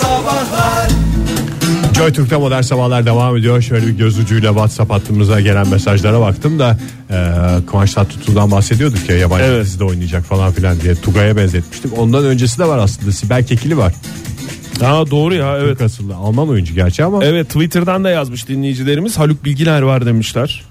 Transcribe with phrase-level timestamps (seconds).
[0.00, 0.88] Sabahlar
[1.96, 3.62] Joy Türk'te modern sabahlar devam ediyor.
[3.62, 6.78] Şöyle bir göz ucuyla WhatsApp hattımıza gelen mesajlara baktım da
[7.10, 7.16] e,
[7.66, 9.64] Kıvanç Tatlıtuğ'dan bahsediyorduk ya yabancı Evet.
[9.66, 11.92] dizide oynayacak falan filan diye Tugay'a benzetmiştim.
[11.92, 13.92] Ondan öncesi de var aslında Sibel Kekili var.
[14.80, 15.68] Ha doğru ya evet.
[15.78, 20.64] Türk asıllı Alman oyuncu gerçi ama Evet Twitter'dan da yazmış dinleyicilerimiz Haluk Bilginer var demişler.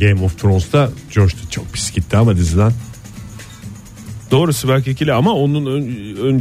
[0.00, 1.38] Game of Thrones'ta coştu.
[1.50, 2.72] Çok pis gitti ama diziden.
[4.30, 6.38] Doğru Sibel Kekili ama onun ön,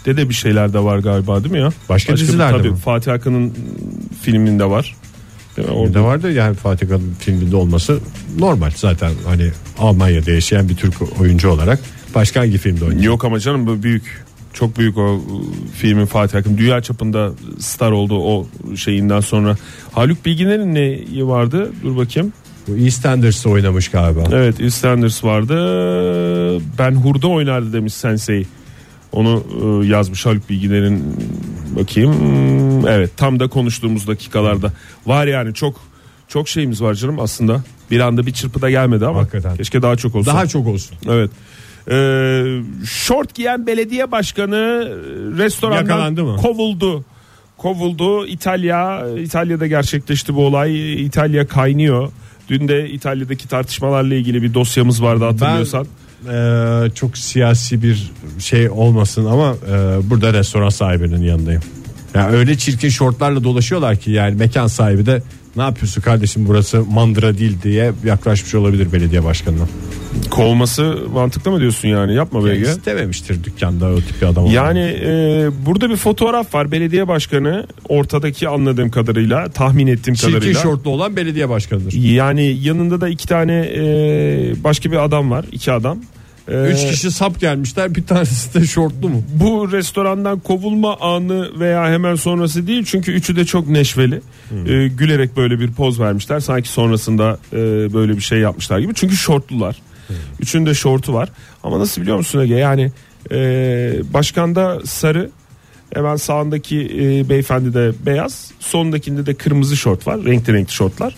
[0.00, 1.70] öncesinde de bir şeyler de var galiba değil mi ya?
[1.88, 2.76] Başka dizilerde tabii, mi?
[2.76, 3.52] Fatih Akın'ın
[4.22, 4.94] filminde var.
[5.56, 5.74] Değil mi?
[5.74, 8.00] Orada vardı yani Fatih Akın'ın filminde olması
[8.38, 11.80] normal zaten hani Almanya'da yaşayan bir Türk oyuncu olarak
[12.14, 13.02] başka hangi filmde oynuyor?
[13.02, 15.20] Yok ama canım bu büyük çok büyük o ıı,
[15.74, 19.56] filmin Fatih Akın dünya çapında star oldu o şeyinden sonra.
[19.92, 21.72] Haluk Bilginer'in ne vardı?
[21.82, 22.32] Dur bakayım.
[22.68, 24.24] Bu EastEnders'ta oynamış galiba.
[24.32, 25.54] Evet EastEnders vardı.
[26.78, 28.46] Ben Hurda oynardı demiş Sensei.
[29.12, 31.04] Onu ıı, yazmış Haluk Bilginer'in
[31.78, 32.12] bakayım.
[32.20, 34.72] Hmm, Evet tam da konuştuğumuz dakikalarda.
[35.06, 35.80] Var yani çok
[36.28, 37.62] çok şeyimiz var canım aslında.
[37.90, 39.56] Bir anda bir çırpıda gelmedi ama Hakikaten.
[39.56, 40.30] keşke daha çok olsa.
[40.34, 40.96] Daha çok olsun.
[41.08, 41.30] Evet.
[41.90, 44.58] Ee, şort giyen belediye başkanı
[45.38, 46.36] restorandan Yakalandı mı?
[46.36, 47.04] kovuldu.
[47.56, 48.26] Kovuldu.
[48.26, 51.02] İtalya İtalya'da gerçekleşti bu olay.
[51.04, 52.12] İtalya kaynıyor.
[52.48, 55.86] Dün de İtalya'daki tartışmalarla ilgili bir dosyamız vardı hatırlıyorsan.
[56.28, 61.62] Ee, çok siyasi bir şey olmasın ama e, burada restoran sahibinin yanındayım.
[62.14, 65.22] Ya öyle çirkin şortlarla dolaşıyorlar ki yani mekan sahibi de
[65.56, 69.64] ne yapıyorsun kardeşim burası mandıra değil diye yaklaşmış olabilir belediye başkanına.
[70.30, 72.14] Kovması mantıklı mı diyorsun yani?
[72.14, 72.66] Yapma Yani BG.
[72.68, 74.46] istememiştir dükkanda o tip bir adam.
[74.46, 76.72] Yani e, burada bir fotoğraf var.
[76.72, 80.60] Belediye başkanı ortadaki anladığım kadarıyla tahmin ettiğim çirkin kadarıyla.
[80.62, 81.92] şortlu olan belediye başkanıdır.
[81.92, 83.84] Yani yanında da iki tane e,
[84.64, 85.44] başka bir adam var.
[85.52, 85.98] iki adam.
[86.50, 89.22] Üç kişi sap gelmişler bir tanesi de şortlu mu?
[89.34, 94.20] Bu restorandan kovulma anı veya hemen sonrası değil çünkü üçü de çok neşveli.
[94.66, 96.40] E, gülerek böyle bir poz vermişler.
[96.40, 97.56] Sanki sonrasında e,
[97.92, 98.94] böyle bir şey yapmışlar gibi.
[98.94, 99.76] Çünkü şortlular.
[100.40, 101.28] Üçünün de şortu var.
[101.62, 102.54] Ama nasıl biliyor musun Ege?
[102.54, 102.90] Yani
[103.32, 103.36] e,
[104.14, 105.30] başkanda sarı
[105.94, 110.24] hemen sağındaki e, beyefendi de beyaz sondakinde de kırmızı şort var.
[110.24, 111.16] Renkli renkli şortlar.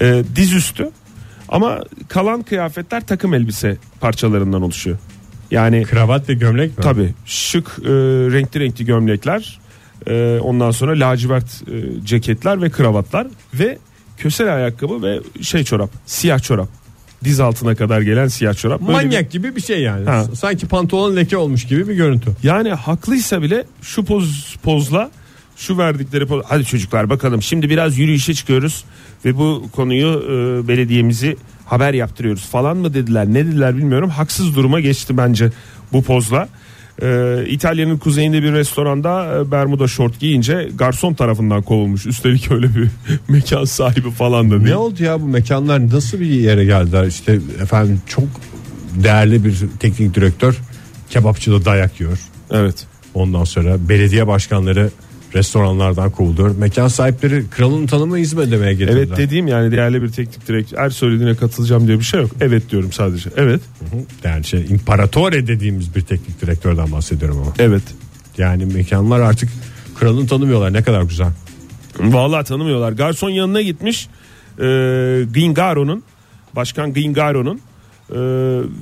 [0.00, 0.90] E, dizüstü
[1.50, 4.98] ama kalan kıyafetler takım elbise parçalarından oluşuyor.
[5.50, 6.84] Yani Kravat ve gömlek mi?
[6.84, 7.88] Tabii şık e,
[8.32, 9.60] renkli renkli gömlekler
[10.06, 13.78] e, ondan sonra lacivert e, ceketler ve kravatlar ve
[14.18, 16.68] kösel ayakkabı ve şey çorap siyah çorap
[17.24, 18.80] diz altına kadar gelen siyah çorap.
[18.80, 20.04] Böyle Manyak bir- gibi bir şey yani.
[20.04, 20.24] Ha.
[20.34, 22.30] Sanki pantolon leke olmuş gibi bir görüntü.
[22.42, 25.10] yani haklıysa bile şu poz pozla
[25.60, 28.84] şu verdikleri hadi çocuklar bakalım şimdi biraz yürüyüşe çıkıyoruz
[29.24, 34.80] ve bu konuyu e, belediyemizi haber yaptırıyoruz falan mı dediler ne dediler bilmiyorum haksız duruma
[34.80, 35.50] geçti bence
[35.92, 36.48] bu pozla.
[37.02, 42.06] E, İtalya'nın kuzeyinde bir restoranda e, Bermuda şort giyince garson tarafından kovulmuş.
[42.06, 42.88] Üstelik öyle bir
[43.28, 44.62] mekan sahibi falan da değil.
[44.62, 47.06] Ne oldu ya bu mekanlar nasıl bir yere geldiler?
[47.06, 48.24] İşte efendim çok
[48.94, 50.58] değerli bir teknik direktör
[51.10, 52.18] kebapçıda dayak yiyor.
[52.50, 52.86] Evet.
[53.14, 54.90] Ondan sonra belediye başkanları
[55.34, 56.56] restoranlardan kovuluyor.
[56.56, 58.96] Mekan sahipleri kralın tanımı hizmet demeye getirdiler.
[58.96, 60.78] Evet dediğim yani değerli bir teknik direktör.
[60.78, 62.30] Her söylediğine katılacağım diye bir şey yok.
[62.40, 63.30] Evet diyorum sadece.
[63.36, 63.60] Evet.
[64.24, 67.52] Yani şey imperatore dediğimiz bir teknik direktörden bahsediyorum ama.
[67.58, 67.82] Evet.
[68.38, 69.50] Yani mekanlar artık
[69.98, 71.30] kralını tanımıyorlar ne kadar güzel.
[72.00, 72.92] Vallahi tanımıyorlar.
[72.92, 74.08] Garson yanına gitmiş.
[74.58, 74.64] E,
[75.34, 76.02] Gingaro'nun
[76.56, 77.60] Başkan Gingaro'nun
[78.12, 78.18] e,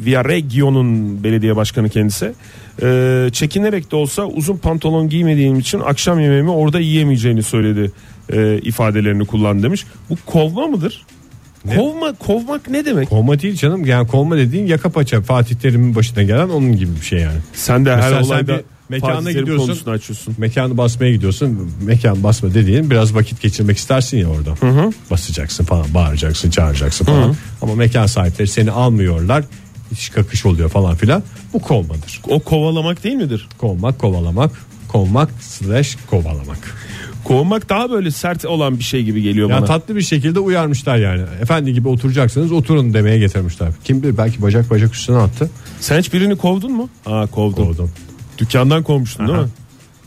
[0.06, 2.33] Viareggio'nun belediye başkanı kendisi.
[2.83, 7.93] E, çekinerek de olsa uzun pantolon giymediğim için akşam yemeğimi orada yiyemeyeceğini söyledi.
[8.33, 9.87] E, ifadelerini kullan demiş.
[10.11, 11.06] Bu kovma mıdır?
[11.77, 13.09] Kovma kovmak ne demek?
[13.09, 17.05] Kovma değil canım yani kovma dediğin yaka paça Fatih Terim'in başına gelen onun gibi bir
[17.05, 17.39] şey yani.
[17.53, 19.91] Sen de her Mesela sen olayda bir mekana gidiyorsun.
[19.91, 20.34] açıyorsun.
[20.38, 21.71] Mekanı basmaya gidiyorsun.
[21.82, 24.54] Mekan basma dediğin biraz vakit geçirmek istersin ya orada.
[25.10, 27.37] Basacaksın falan, bağıracaksın, çağıracaksın falan.
[27.62, 29.44] Ama mekan sahipleri seni almıyorlar.
[29.93, 31.22] İş kakış oluyor falan filan.
[31.53, 32.21] Bu kovmadır.
[32.28, 33.48] O kovalamak değil midir?
[33.59, 34.50] Kovmak, kovalamak.
[34.88, 36.59] Kovmak slash kovalamak.
[37.24, 39.65] Kovmak daha böyle sert olan bir şey gibi geliyor Ya bana.
[39.66, 41.22] tatlı bir şekilde uyarmışlar yani.
[41.42, 43.68] Efendi gibi oturacaksınız oturun demeye getirmişler.
[43.84, 45.51] Kim bilir belki bacak bacak üstüne attı.
[45.80, 46.89] Sen hiç birini kovdun mu?
[47.07, 47.65] Aa kovdum.
[47.66, 47.91] Kovdum.
[48.38, 49.44] Dükkandan kovmuştun değil Aha.
[49.44, 49.50] mi?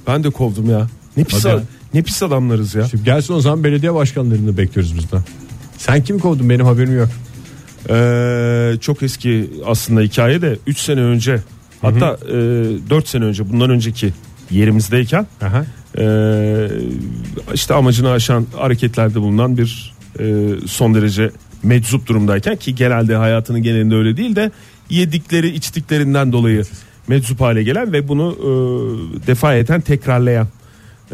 [0.08, 0.88] Ben de kovdum ya.
[1.18, 1.62] Ne pis, Hadi ya.
[1.94, 2.88] ne pis adamlarız ya.
[2.88, 5.24] Şimdi gelsin o zaman belediye başkanlarını bekliyoruz bizden.
[5.78, 7.10] Sen kimi kovdun benim haberim yok.
[7.90, 11.40] Ee, çok eski aslında hikaye de 3 sene önce
[11.82, 12.32] hatta e,
[12.90, 14.14] 4 sene önce bundan önceki
[14.52, 15.66] yerimizdeyken Aha.
[15.98, 16.68] e,
[17.54, 21.32] işte amacını aşan hareketlerde bulunan bir e, son derece
[21.64, 24.52] meczup durumdayken ki genelde hayatının genelinde öyle değil de
[24.90, 26.64] yedikleri içtiklerinden dolayı
[27.08, 30.48] meczup hale gelen ve bunu e, defa eten tekrarlayan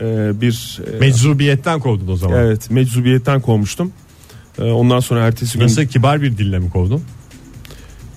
[0.02, 2.40] e, bir e, Meczubiyetten kovdun o zaman.
[2.40, 3.92] evet meczubiyetten kovmuştum.
[4.60, 7.04] E, ondan sonra ertesi gün Nasıl kibar bir dille mi kovdun?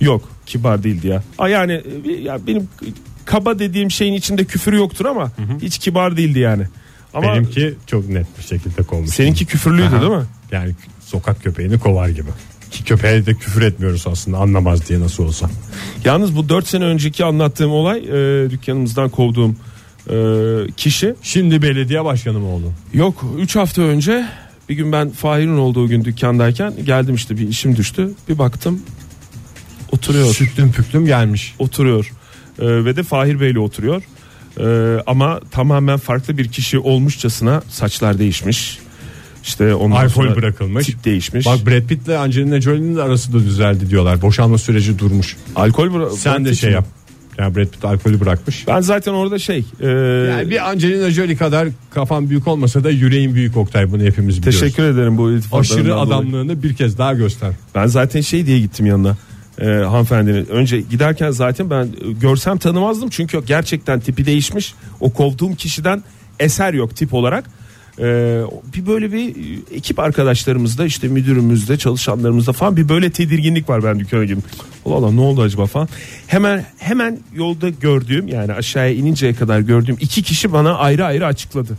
[0.01, 1.23] yok kibar değildi ya.
[1.39, 1.83] Aa, yani
[2.23, 2.69] ya benim
[3.25, 5.33] kaba dediğim şeyin içinde küfür yoktur ama
[5.63, 6.63] hiç kibar değildi yani.
[7.15, 9.11] Ama Benimki çok net bir şekilde kovmuş.
[9.11, 10.01] seninki küfürlüydü Aha.
[10.01, 10.25] değil mi?
[10.53, 10.73] Yani
[11.05, 12.29] sokak köpeğini kovar gibi.
[12.91, 15.51] Köpeğe de küfür etmiyoruz aslında anlamaz diye nasıl olsa.
[16.05, 19.57] Yalnız bu 4 sene önceki anlattığım olay e, dükkanımızdan kovduğum
[20.11, 20.17] e,
[20.77, 22.73] kişi Şimdi belediye başkanı mı oldun?
[22.93, 24.27] Yok 3 hafta önce
[24.69, 28.11] bir gün ben Fahir'in olduğu gün dükkandayken geldim işte bir işim düştü.
[28.29, 28.83] Bir baktım
[29.93, 30.35] oturuyor.
[30.35, 31.55] Süklüm püklüm gelmiş.
[31.59, 32.13] Oturuyor.
[32.59, 34.03] Ee, ve de Fahir Bey'le oturuyor.
[34.61, 38.79] Ee, ama tamamen farklı bir kişi olmuşçasına saçlar değişmiş.
[39.45, 40.87] İşte ondan Alkol bırakılmış.
[40.87, 41.47] Tip değişmiş.
[41.47, 44.23] Bak Brad Pitt'le Angelina Jolie'nin de arası da düzeldi diyorlar.
[44.23, 45.37] Boşanma süreci durmuş.
[45.57, 46.85] alkol bıra- Sen de şey yap.
[47.39, 48.65] Yani Brad Pitt alkolü bırakmış.
[48.69, 49.87] Ben zaten orada şey e,
[50.31, 54.61] Yani bir Angelina Jolie kadar kafan büyük olmasa da yüreğin büyük Oktay bunu hepimiz biliyoruz.
[54.61, 56.03] teşekkür ederim bu iltifatlarından Aşırı dolayı.
[56.03, 57.51] adamlığını bir kez daha göster.
[57.75, 59.17] Ben zaten şey diye gittim yanına.
[59.61, 65.55] Ee, hanımefendinin önce giderken zaten ben e, görsem tanımazdım çünkü gerçekten tipi değişmiş o kovduğum
[65.55, 66.03] kişiden
[66.41, 67.45] eser yok tip olarak
[68.01, 68.43] Ee,
[68.77, 69.35] bir böyle bir
[69.75, 74.43] ekip arkadaşlarımızda işte müdürümüzde çalışanlarımızda falan bir böyle tedirginlik var ben dükkana girdim.
[74.87, 75.89] Allah Allah ne oldu acaba falan.
[76.27, 81.77] Hemen hemen yolda gördüğüm yani aşağıya ininceye kadar gördüğüm iki kişi bana ayrı ayrı açıkladı.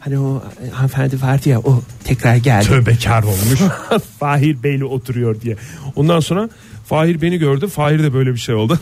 [0.00, 2.66] Hani o e, hanımefendi vardı ya o tekrar geldi.
[2.66, 3.60] Tövbekar olmuş.
[4.20, 5.56] Fahir Bey'le oturuyor diye.
[5.96, 6.48] Ondan sonra
[6.86, 7.68] Fahir beni gördü.
[7.68, 8.78] Fahir de böyle bir şey oldu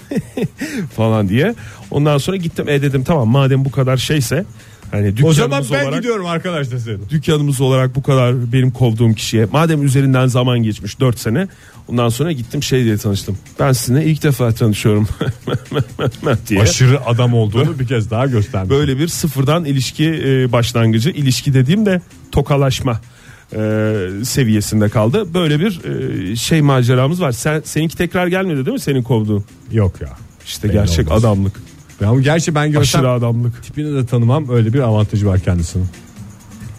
[0.96, 1.54] falan diye.
[1.90, 4.44] Ondan sonra gittim e dedim tamam madem bu kadar şeyse
[4.90, 7.04] hani o zaman ben olarak gidiyorum arkadaş deseydin.
[7.10, 11.48] dükkanımız olarak bu kadar benim kovduğum kişiye madem üzerinden zaman geçmiş 4 sene
[11.88, 13.38] ondan sonra gittim şey diye tanıştım.
[13.60, 15.08] Ben sizinle ilk defa tanışıyorum
[16.48, 16.60] diye.
[16.60, 18.70] Aşırı adam olduğunu bir kez daha göstermiş.
[18.70, 22.00] Böyle bir sıfırdan ilişki e, başlangıcı ilişki dediğim de
[22.32, 23.00] tokalaşma
[23.52, 25.34] e, seviyesinde kaldı.
[25.34, 27.32] Böyle bir e, şey maceramız var.
[27.32, 29.44] Sen seninki tekrar gelmedi değil mi senin kovduğun?
[29.72, 30.08] Yok ya.
[30.46, 31.24] İşte Belli gerçek olmaz.
[31.24, 31.60] adamlık.
[32.04, 33.62] Ama gerçi ben görsem Aşırı adamlık.
[33.62, 35.86] tipini de tanımam öyle bir avantajı var kendisinin.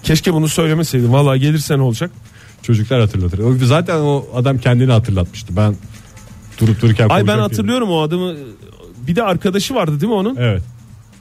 [0.04, 1.14] Keşke bunu söylemeseydin.
[1.14, 2.12] Vallahi gelirsen olacak.
[2.62, 3.40] Çocuklar hatırlatır.
[3.40, 5.56] O- Zaten o adam kendini hatırlatmıştı.
[5.58, 5.76] Ben
[6.60, 8.34] durup dururken Ay ben konuşacak hatırlıyorum o adamı.
[9.08, 10.36] Bir de arkadaşı vardı değil mi onun?
[10.40, 10.62] Evet.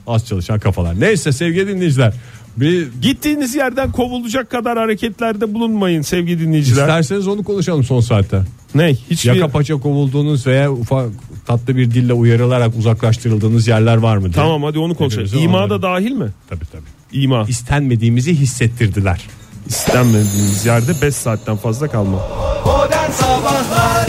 [0.07, 0.99] Az çalışan kafalar.
[0.99, 2.13] Neyse sevgili dinleyiciler.
[2.57, 6.81] Bir Gittiğiniz yerden kovulacak kadar hareketlerde bulunmayın sevgili dinleyiciler.
[6.81, 8.41] isterseniz onu konuşalım son saatte.
[8.75, 8.93] ne?
[9.09, 11.09] Hiçbir Yaka paça kovulduğunuz veya ufak
[11.47, 14.23] tatlı bir dille uyarılarak uzaklaştırıldığınız yerler var mı?
[14.23, 14.33] diye.
[14.33, 15.27] Tamam hadi onu konuşalım.
[15.39, 16.29] İma onları- da dahil mi?
[16.49, 17.21] Tabii tabii.
[17.23, 17.45] İma.
[17.47, 19.21] İstenmediğimizi hissettirdiler.
[19.67, 22.17] İstenmediğiniz yerde 5 saatten fazla kalma.
[22.65, 24.06] Modern Sabahlar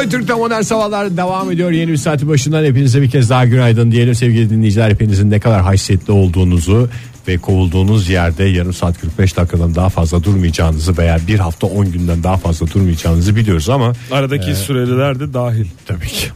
[0.00, 1.70] Joy Türk'te modern sabahlar devam ediyor.
[1.70, 4.90] Yeni bir saati başından hepinize bir kez daha günaydın diyelim sevgili dinleyiciler.
[4.90, 6.88] Hepinizin ne kadar haysiyetli olduğunuzu
[7.28, 12.22] ve kovulduğunuz yerde yarım saat 45 dakikadan daha fazla durmayacağınızı veya bir hafta 10 günden
[12.22, 15.66] daha fazla durmayacağınızı biliyoruz ama Aradaki süreler de dahil.
[15.86, 16.28] tabii ki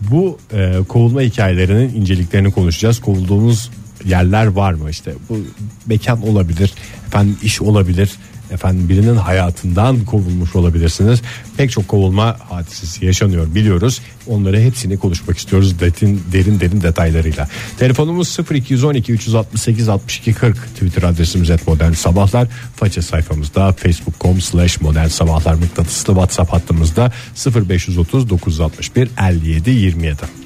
[0.00, 3.00] bu e, kovulma hikayelerinin inceliklerini konuşacağız.
[3.00, 3.70] Kovulduğumuz
[4.04, 5.38] yerler var mı işte bu
[5.86, 6.72] mekan olabilir
[7.06, 8.10] efendim iş olabilir
[8.50, 11.22] efendim birinin hayatından kovulmuş olabilirsiniz.
[11.56, 14.00] Pek çok kovulma hadisesi yaşanıyor biliyoruz.
[14.26, 17.48] Onları hepsini konuşmak istiyoruz derin derin derin detaylarıyla.
[17.78, 22.48] Telefonumuz 0212 368 62 40 twitter adresimiz et modern sabahlar.
[22.76, 27.12] Faça sayfamızda facebook.com slash modern sabahlar mıknatıslı whatsapp hattımızda
[27.68, 30.40] 0530 961 57 27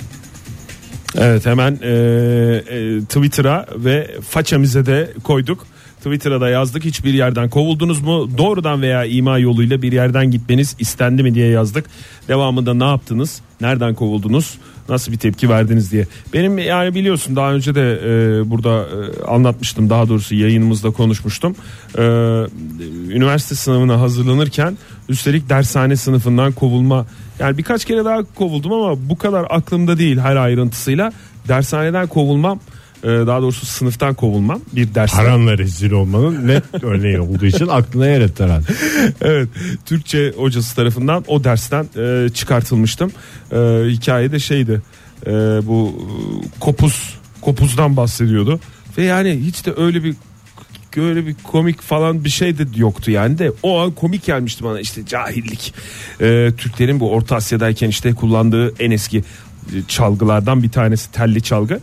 [1.18, 5.66] Evet hemen e, e, Twitter'a ve façamize de koyduk.
[6.04, 6.84] Twitter'a da yazdık.
[6.84, 8.28] Hiçbir yerden kovuldunuz mu?
[8.38, 11.84] Doğrudan veya ima yoluyla bir yerden gitmeniz istendi mi diye yazdık.
[12.28, 13.40] Devamında ne yaptınız?
[13.60, 14.58] Nereden kovuldunuz?
[14.88, 16.06] Nasıl bir tepki verdiniz diye.
[16.32, 19.90] Benim yani biliyorsun daha önce de e, burada e, anlatmıştım.
[19.90, 21.56] Daha doğrusu yayınımızda konuşmuştum.
[21.98, 22.02] E,
[23.10, 27.06] üniversite sınavına hazırlanırken üstelik dershane sınıfından kovulma.
[27.38, 31.12] Yani birkaç kere daha kovuldum ama bu kadar aklımda değil her ayrıntısıyla.
[31.48, 32.60] Dershaneden kovulmam
[33.04, 38.20] daha doğrusu sınıftan kovulmam bir ders Paranla rezil olmanın net örneği olduğu için aklına yer
[38.20, 38.66] etti herhalde.
[39.20, 39.48] evet
[39.86, 43.12] Türkçe hocası tarafından o dersten e, çıkartılmıştım.
[43.52, 43.56] E,
[43.86, 44.82] hikaye de şeydi
[45.26, 45.30] e,
[45.66, 48.60] bu e, kopuz kopuzdan bahsediyordu
[48.98, 50.14] ve yani hiç de öyle bir
[50.96, 54.80] öyle bir komik falan bir şey de yoktu yani de o an komik gelmişti bana
[54.80, 55.74] işte cahillik
[56.20, 59.22] E, Türklerin bu Orta Asya'dayken işte kullandığı en eski e,
[59.88, 61.80] çalgılardan bir tanesi telli çalgı.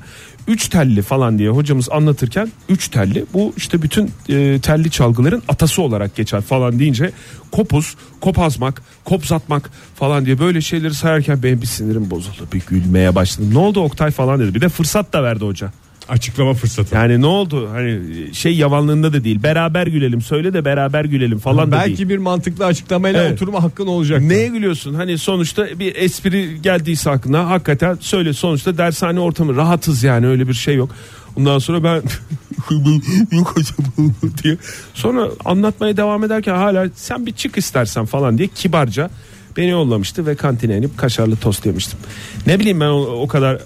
[0.47, 5.81] Üç telli falan diye hocamız anlatırken üç telli bu işte bütün e, telli çalgıların atası
[5.81, 7.11] olarak geçer falan deyince
[7.51, 12.47] kopuz, kopazmak, kopzatmak falan diye böyle şeyleri sayarken benim bir sinirim bozuldu.
[12.53, 13.49] Bir gülmeye başladım.
[13.53, 14.55] Ne oldu Oktay falan dedi.
[14.55, 15.71] Bir de fırsat da verdi hoca.
[16.11, 16.95] Açıklama fırsatı.
[16.95, 17.69] Yani ne oldu?
[17.71, 17.99] Hani
[18.33, 19.43] şey yavanlığında da değil.
[19.43, 20.21] Beraber gülelim.
[20.21, 22.09] Söyle de beraber gülelim falan da Belki değil.
[22.09, 23.33] bir mantıklı açıklamayla Evet.
[23.33, 24.21] oturma hakkın olacak.
[24.21, 24.93] Neye gülüyorsun?
[24.93, 28.33] Hani sonuçta bir espri geldiyse aklına hakikaten söyle.
[28.33, 30.89] Sonuçta dershane ortamı rahatız yani öyle bir şey yok.
[31.35, 32.01] Ondan sonra ben
[33.37, 34.13] yok hocam
[34.43, 34.57] diye
[34.93, 39.09] sonra anlatmaya devam ederken hala sen bir çık istersen falan diye kibarca
[39.57, 41.99] beni yollamıştı ve kantine inip kaşarlı tost yemiştim.
[42.47, 43.61] Ne bileyim ben o, o kadar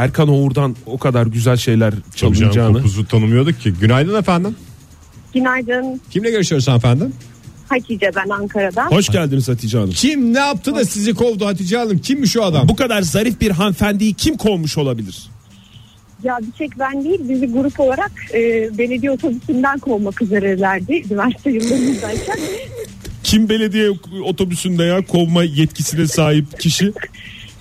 [0.00, 2.76] Erkan Oğur'dan o kadar güzel şeyler Tabii canım, çalınacağını.
[2.76, 3.72] topuzu tanımıyorduk ki.
[3.80, 4.56] Günaydın efendim.
[5.34, 7.12] Günaydın Kimle görüşüyoruz efendim?
[7.68, 8.90] Hatice ben Ankara'dan.
[8.90, 9.90] Hoş geldiniz Hatice Hanım.
[9.90, 11.98] Kim ne yaptı da sizi kovdu Hatice Hanım?
[11.98, 12.68] Kimmiş o adam?
[12.68, 15.28] Bu kadar zarif bir hanımefendiyi kim kovmuş olabilir?
[16.22, 18.38] Ya bir tek ben değil bizi grup olarak e,
[18.78, 22.38] belediye otobüsünden kovmak üzerelerdi üniversite yıllarındayken.
[23.22, 23.90] Kim belediye
[24.24, 26.92] otobüsünde ya kovma yetkisine sahip kişi?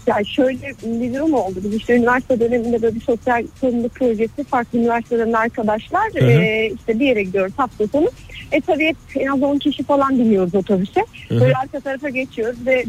[0.10, 1.56] ya şöyle bir durum oldu.
[1.64, 6.30] Biz işte üniversite döneminde böyle bir sosyal sorumluluk projesi farklı üniversiteden arkadaşlar Hı hı.
[6.30, 8.10] e, işte bir yere gidiyoruz hafta sonu.
[8.52, 11.02] E tabii hep en az 10 kişi falan biniyoruz otobüse.
[11.32, 12.84] Böyle arka tarafa geçiyoruz ve,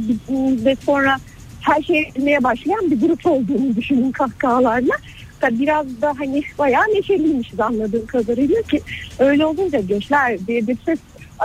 [0.65, 1.17] ve sonra
[1.61, 4.95] her şey bilmeye başlayan bir grup olduğunu düşünün kahkahalarla.
[5.41, 8.81] Tabii biraz da hani bayağı neşeliymişiz anladığım kadarıyla ki
[9.19, 10.99] öyle olunca gençler diye bir ses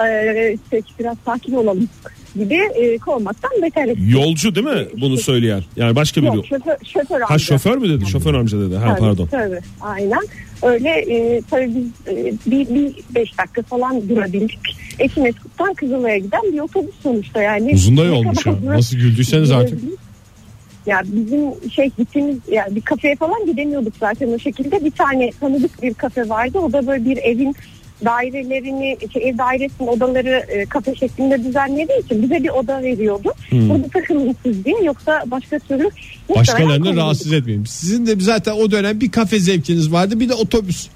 [0.06, 1.90] e, işte biraz sakin olalım
[2.36, 4.02] gibi e, kovmaktan beter etti.
[4.08, 5.64] Yolcu değil mi bunu söyleyen?
[5.76, 6.36] Yani başka biri.
[6.36, 7.30] Yok şoför, şoför amca.
[7.30, 8.06] Ha şoför mü dedi?
[8.06, 8.76] Şoför amca dedi.
[8.76, 9.28] Ha Tabii, pardon.
[9.28, 10.22] Tabii aynen.
[10.62, 14.60] Öyle e, tabii biz e, bir, bir beş dakika falan durabildik.
[15.00, 17.72] Esimeskut'tan Kızılay'a giden bir otobüs sonuçta yani.
[17.74, 18.56] Uzun da yolmuş ya.
[18.66, 19.80] Nasıl güldüyseniz artık.
[20.86, 24.86] Ya bizim şey gittiğimiz yani bir kafeye falan gidemiyorduk zaten o şekilde.
[24.86, 26.60] Bir tane tanıdık bir kafe vardı.
[26.60, 27.56] O da böyle bir evin
[28.06, 33.34] dairelerini, şey, ev dairesinin odaları e, kafe şeklinde düzenlediği için bize bir oda veriyordu.
[33.52, 35.90] Burada takılın siz diye yoksa başka türlü
[36.36, 37.66] Başkalarını rahatsız etmeyin.
[37.66, 40.88] Sizin de zaten o dönem bir kafe zevkiniz vardı bir de otobüs.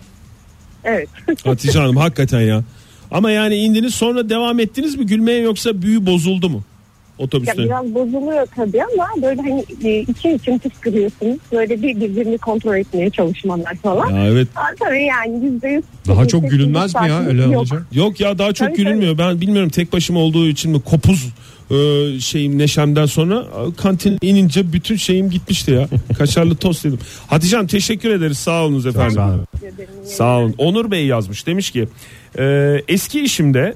[0.84, 1.10] Evet.
[1.44, 2.64] Hatice Hanım hakikaten ya.
[3.12, 6.64] Ama yani indiniz sonra devam ettiniz mi gülmeye yoksa büyü bozuldu mu?
[7.20, 7.58] Ya Otobüste.
[7.58, 11.38] biraz bozuluyor tabii ama böyle hani e, için için fıskırıyorsunuz.
[11.52, 14.10] Böyle bir birbirini kontrol etmeye çalışmalar falan.
[14.10, 14.48] Ya evet.
[14.56, 15.84] Aa, tabii yani yüzde yüz.
[16.08, 17.56] Daha çok gülünmez mi ya öyle Yok.
[17.56, 17.78] olunca?
[17.92, 19.18] Yok ya daha çok Tabii, gülünmüyor.
[19.18, 21.28] Ben bilmiyorum tek başıma olduğu için mi kopuz
[21.72, 25.88] e, şeyim neşemden sonra e, kantin inince bütün şeyim gitmişti ya.
[26.18, 27.00] Kaşarlı tost yedim.
[27.28, 28.38] Hatice Hanım teşekkür ederiz.
[28.38, 29.16] Sağ olunuz efendim.
[29.16, 29.46] Sağ olun.
[30.06, 30.56] Sağ olun.
[30.58, 31.48] Onur Bey yazmış.
[31.48, 31.88] Demiş ki
[32.40, 33.74] e, eski işimde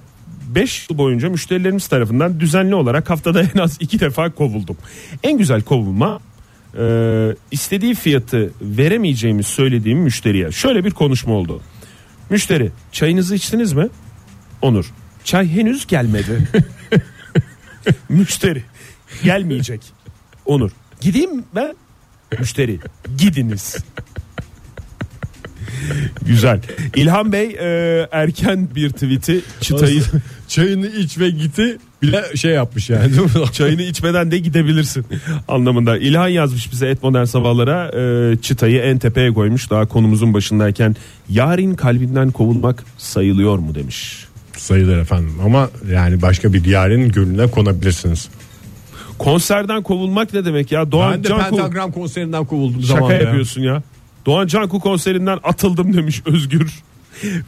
[0.56, 4.78] 5 yıl boyunca müşterilerimiz tarafından düzenli olarak haftada en az 2 defa kovuldum.
[5.24, 6.20] En güzel kovulma
[6.78, 6.86] e,
[7.52, 11.62] istediği fiyatı veremeyeceğimi söylediğim müşteriye şöyle bir konuşma oldu.
[12.30, 13.90] Müşteri çayınızı içtiniz mi?
[14.62, 14.94] Onur
[15.24, 16.48] çay henüz gelmedi.
[18.10, 18.64] Müşteri
[19.24, 19.82] gelmeyecek.
[20.46, 21.76] Onur gideyim ben.
[22.40, 22.80] Müşteri
[23.18, 23.78] gidiniz.
[26.26, 26.60] Güzel.
[26.96, 30.02] İlhan Bey e, erken bir tweet'i çıtayı
[30.48, 33.12] Çayını iç ve giti bile şey yapmış yani
[33.54, 35.06] çayını içmeden de gidebilirsin
[35.48, 35.98] anlamında.
[35.98, 40.96] İlhan yazmış bize et modern sabahlara e, çıtayı en tepeye koymuş daha konumuzun başındayken
[41.30, 44.26] yarın kalbinden kovulmak sayılıyor mu demiş.
[44.58, 48.30] Sayılır efendim ama yani başka bir yarın gönlüne konabilirsiniz.
[49.18, 50.92] Konserden kovulmak ne demek ya?
[50.92, 53.14] Doğan ben de Canku pentagram konserinden kovuldum şaka zamanında.
[53.14, 53.22] ya.
[53.22, 53.84] yapıyorsun ya.
[54.26, 56.84] Doğan Canku konserinden atıldım demiş Özgür.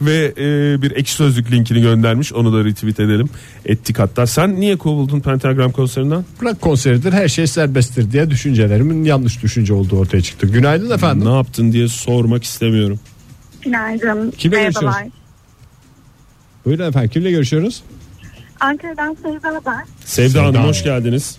[0.00, 2.32] Ve e, bir ekşi sözlük linkini göndermiş.
[2.32, 3.28] Onu da retweet edelim.
[3.64, 4.26] Ettik hatta.
[4.26, 6.24] Sen niye kovuldun Pentagram konserinden?
[6.42, 10.46] Rock konseridir her şey serbesttir diye düşüncelerimin yanlış düşünce olduğu ortaya çıktı.
[10.46, 11.28] Günaydın efendim.
[11.28, 13.00] Ne yaptın diye sormak istemiyorum.
[13.62, 14.30] Günaydın.
[14.30, 14.92] Kimle Merhabalar.
[14.92, 15.12] görüşüyoruz?
[16.64, 17.82] Buyurun efendim kimle görüşüyoruz?
[18.60, 19.84] Ankara'dan Sevda ben.
[20.04, 21.38] Sevda, Sevda Hanım hoş geldiniz.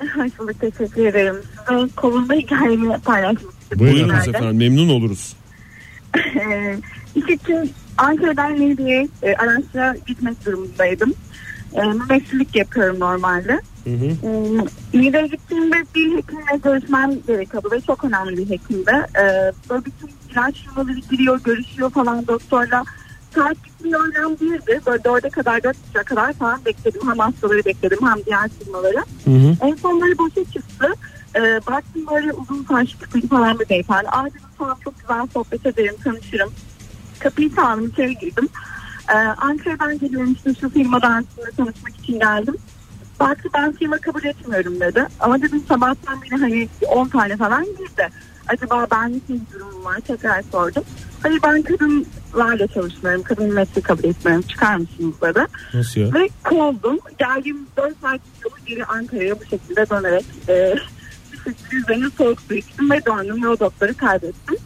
[0.00, 1.36] Hoş bulduk teşekkür ederim.
[1.68, 3.55] Size kovulma hikayemi paylaşmak.
[3.74, 5.36] Buyurunuz efendim memnun oluruz.
[6.16, 6.76] Ee,
[7.14, 11.14] İş için Ankara'dan Nevriye e, araçla gitmek durumundaydım.
[11.74, 13.60] E, Mümessillik yapıyorum normalde.
[13.84, 14.06] Hı hı.
[14.92, 18.90] E, gittiğimde bir hekimle görüşmem gerekiyordu ve çok önemli bir hekimdi.
[18.90, 22.84] E, böyle bütün ilaç numaraları giriyor, görüşüyor falan doktorla.
[23.34, 24.80] Saat gitmiyor önemli değildi.
[24.86, 27.00] Böyle dörde kadar, dört kadar falan bekledim.
[27.08, 29.04] Hem hastaları bekledim hem diğer firmaları.
[29.24, 29.56] Hı hı.
[29.60, 30.88] En son böyle boşa çıktı.
[31.36, 34.08] Ee, baktım böyle uzun saçlı falan bir beyefendi.
[34.08, 36.52] Aa dedim tamam çok güzel sohbet ederim, tanışırım.
[37.20, 38.48] Kapıyı çaldım, içeri girdim.
[39.08, 42.56] Ee, Ankara'dan geliyorum işte şu firmadan sizinle tanışmak için geldim.
[43.20, 45.06] Baktı ben firma kabul etmiyorum dedi.
[45.20, 48.08] Ama dedim sabahtan beri hani 10 tane falan girdi.
[48.48, 50.84] Acaba benlik bir durum var tekrar sordum.
[51.22, 53.22] Hayır ben kadınlarla çalışmıyorum.
[53.22, 54.42] Kadın mesleği kabul etmiyorum.
[54.42, 55.46] Çıkar mısınız dedi.
[55.74, 56.14] Nasıl ya?
[56.14, 56.98] Ve kovuldum.
[57.18, 60.74] Geldiğim 4 saat yolu geri Ankara'ya bu şekilde dönerek e,
[61.72, 64.56] üzerine soğuk su içtim ve döndüm ve o doktoru kaybettim.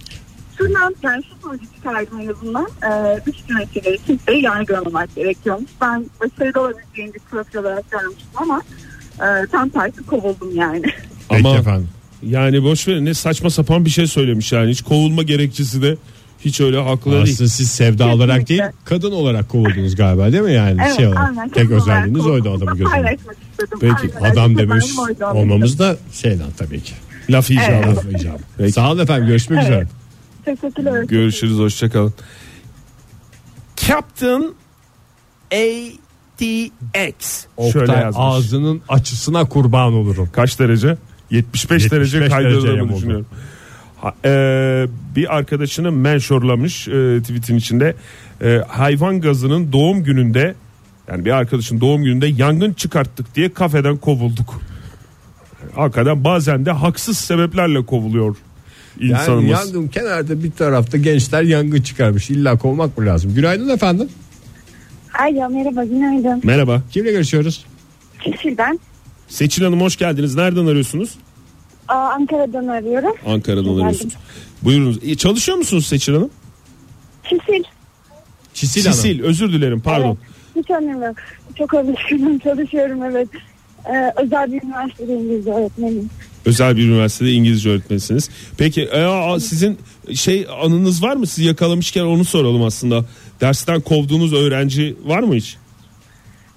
[0.59, 2.69] Şuradan yani şu sonucu çıkardım en azından.
[2.85, 5.71] Ee, dış yöneticileri kimseyi yargılamamak gerekiyormuş.
[5.81, 8.63] Ben başarılı olabileceğim bir profil olarak görmüştüm ama
[9.17, 10.83] e, tam tersi kovuldum yani.
[11.29, 11.89] Peki Ama- efendim.
[12.23, 15.97] Yani boş ver ne saçma sapan bir şey söylemiş yani hiç kovulma gerekçesi de
[16.45, 17.23] hiç öyle haklı değil.
[17.35, 18.85] Aslında siz sevda olarak değil Kesinlikle.
[18.85, 21.29] kadın olarak kovuldunuz galiba değil mi yani Evet, şey olarak.
[21.29, 21.49] aynen.
[21.49, 23.17] Tek özelliğiniz oydu adamın gözünde.
[23.81, 24.85] Peki, Aynen, Adam demiş
[25.35, 26.93] olmamız da şeyden tabii ki.
[27.31, 27.65] Laf icabı.
[27.73, 27.87] Evet.
[27.87, 28.73] Laf icabı.
[28.73, 29.69] Sağ olun efendim görüşmek Evet.
[29.71, 29.87] üzere.
[30.57, 31.03] Teşekkürler.
[31.05, 32.15] Görüşürüz hoşçakalın.
[33.77, 34.55] Captain
[35.53, 37.45] ATX.
[37.73, 38.17] Şöyle Oktay yazmış.
[38.19, 40.29] ağzının açısına kurban olurum.
[40.33, 40.97] Kaç derece?
[41.31, 43.27] 75, 75 derece dereceye kaydırdığımı buldu.
[44.01, 44.31] Ha, e,
[45.17, 47.95] bir arkadaşını menşorlamış e, tweetin içinde
[48.43, 50.55] E, hayvan gazının doğum gününde
[51.09, 54.61] yani bir arkadaşın doğum gününde yangın çıkarttık diye kafeden kovulduk.
[55.75, 58.37] Hakikaten bazen de haksız sebeplerle kovuluyor
[59.01, 59.51] Yani insanımız.
[59.51, 62.31] yangın kenarda bir tarafta gençler yangın çıkarmış.
[62.31, 63.35] İlla kovmak mı lazım?
[63.35, 64.09] Günaydın efendim.
[65.19, 66.41] Alo merhaba günaydın.
[66.45, 66.83] Merhaba.
[66.91, 67.65] Kimle görüşüyoruz?
[68.25, 68.81] Kişiden
[69.29, 70.35] Seçil Hanım hoş geldiniz.
[70.37, 71.15] Nereden arıyorsunuz?
[71.91, 73.15] Aa, Ankara'dan arıyorum.
[73.27, 73.83] Ankara'dan Geldim.
[73.83, 74.15] arıyorsunuz.
[74.63, 74.99] Buyurunuz.
[75.05, 76.31] E, çalışıyor musunuz Seçil Hanım?
[77.25, 77.63] Çisil.
[78.55, 78.95] Çisil, Hanım.
[78.97, 79.23] Sisil.
[79.23, 79.81] Özür dilerim.
[79.81, 80.07] Pardon.
[80.07, 80.65] Evet.
[80.65, 81.17] Hiç önemi yok.
[81.59, 83.29] Çok alışkınım çalışıyorum evet.
[83.87, 86.11] Ee, özel bir üniversitede İngilizce öğretmeniyim.
[86.45, 88.31] Özel bir üniversitede İngilizce öğretmenisiniz.
[88.59, 89.79] Peki e, a- sizin
[90.15, 91.27] şey anınız var mı?
[91.27, 93.05] Sizi yakalamışken onu soralım aslında.
[93.41, 95.57] Dersten kovduğunuz öğrenci var mı hiç?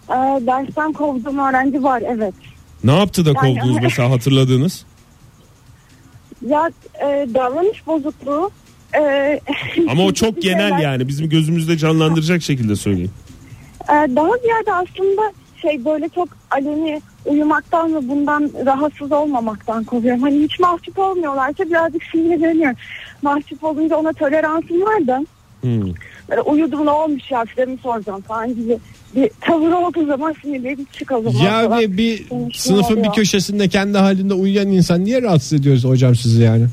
[0.09, 0.13] Ee,
[0.47, 2.33] dersten kovduğum öğrenci var evet.
[2.83, 4.85] Ne yaptı da Yani- kovdunuz mesela hatırladığınız?
[6.47, 6.69] Ya
[7.05, 8.51] e, davranış bozukluğu.
[8.95, 9.39] e,
[9.89, 11.07] Ama o çok genel şeyler- yani.
[11.07, 13.11] Bizim gözümüzde canlandıracak şekilde söyleyin.
[13.83, 15.21] Ee, daha ziyade aslında
[15.61, 20.21] şey böyle çok aleni uyumaktan ve bundan rahatsız olmamaktan kovuyorum.
[20.21, 22.77] Hani hiç mahcup olmuyorlarsa birazcık sinirleniyorum.
[23.21, 25.25] Mahcup olunca ona toleransım var da
[25.63, 25.93] Hmm.
[26.29, 28.77] böyle uyudum ne olmuş ya mi soracağım falan gibi
[29.15, 31.79] bir tavır olduğu zaman sinirleri çık o zaman Ya falan.
[31.79, 33.13] ve bir sınıfın bir oluyor.
[33.13, 36.65] köşesinde kendi halinde uyuyan insan niye rahatsız ediyoruz hocam sizi yani?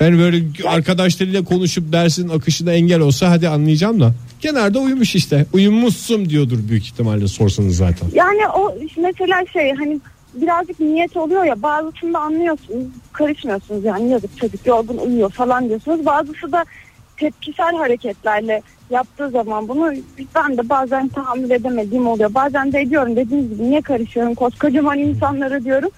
[0.00, 4.14] Ben böyle arkadaşlarıyla konuşup dersin akışına engel olsa hadi anlayacağım da.
[4.40, 5.46] Kenarda uyumuş işte.
[5.52, 8.08] Uyumuşsun diyordur büyük ihtimalle sorsanız zaten.
[8.14, 10.00] Yani o mesela şey hani
[10.34, 16.06] birazcık niyet oluyor ya bazısında anlıyorsunuz karışmıyorsunuz yani yazık çocuk yorgun uyuyor falan diyorsunuz.
[16.06, 16.64] Bazısı da
[17.16, 19.92] tepkisel hareketlerle yaptığı zaman bunu
[20.34, 22.34] ben de bazen tahammül edemediğim oluyor.
[22.34, 25.90] Bazen de ediyorum dediğiniz gibi niye karışıyorum koskocaman insanlara diyorum.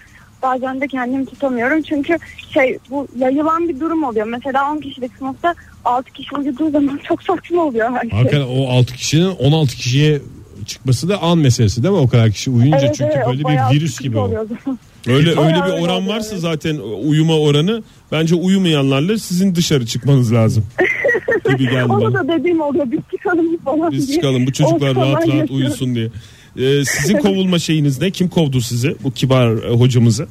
[0.42, 2.16] Bazen de kendimi tutamıyorum çünkü
[2.54, 4.26] şey bu yayılan bir durum oluyor.
[4.26, 5.54] Mesela 10 kişilik sınıfta
[5.84, 8.10] 6 kişi uyuduğu zaman çok saçma oluyor her şey.
[8.10, 10.20] Hakikaten o 6 kişinin 16 kişiye
[10.66, 12.00] çıkması da an meselesi değil mi?
[12.00, 14.22] O kadar kişi uyuyunca Evet, çünkü evet, böyle bir virüs gibi o.
[14.22, 14.48] oluyor.
[15.06, 20.66] Öyle Bayağı öyle bir oran varsa zaten uyuma oranı bence uyumayanlarla sizin dışarı çıkmanız lazım.
[21.48, 22.14] gibi geldi bana.
[22.14, 24.16] da dediğim oluyor biz çıkalım falan Biz diye.
[24.16, 25.48] çıkalım bu çocuklar O falan rahat rahat yaşıyor.
[25.50, 26.08] uyusun diye.
[26.56, 28.10] Ee, sizin kovulma şeyiniz ne?
[28.10, 28.96] Kim kovdu sizi?
[29.04, 30.28] Bu kibar e, hocamızı.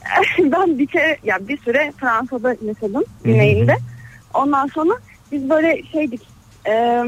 [0.38, 3.76] ben bir kere ya bir süre Fransa'da yaşadım güneyinde.
[4.34, 4.92] Ondan sonra
[5.32, 6.20] biz böyle şeydik
[6.68, 7.02] e,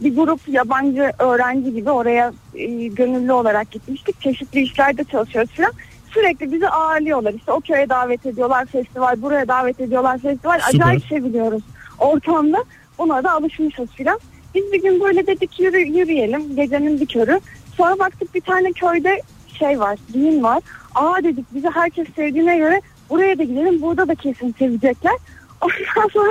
[0.00, 4.20] bir grup yabancı öğrenci gibi oraya e, gönüllü olarak gitmiştik.
[4.20, 5.72] Çeşitli işlerde çalışıyoruz falan.
[6.14, 7.34] Sürekli bizi ağırlıyorlar.
[7.34, 10.60] İşte o köye davet ediyorlar festival, buraya davet ediyorlar festival.
[10.60, 10.84] Süper.
[10.86, 11.62] Acayip seviliyoruz
[12.02, 12.64] ortamda.
[12.98, 14.18] Buna da alışmışız filan.
[14.54, 17.40] Biz bir gün böyle dedik yürü, yürüyelim gecenin bir körü.
[17.76, 19.22] Sonra baktık bir tane köyde
[19.58, 20.62] şey var, düğün var.
[20.94, 23.82] Aa dedik bizi herkes sevdiğine göre buraya da gidelim.
[23.82, 25.12] Burada da kesin sevecekler.
[25.60, 26.30] Ondan sonra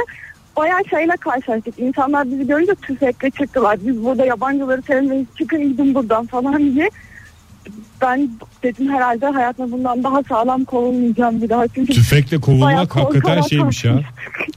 [0.58, 1.80] bayağı şeyle karşılaştık.
[1.80, 3.80] İnsanlar bizi görünce tüfekle çıktılar.
[3.86, 5.28] Biz burada yabancıları sevmeyiz.
[5.38, 6.90] Çıkın gidin buradan falan diye.
[8.02, 8.30] Ben
[8.64, 11.68] dedim herhalde hayatımda bundan daha sağlam kovulmayacağım bir daha.
[11.68, 14.00] Çünkü Tüfekle kovulmak hakikaten şeymiş ya.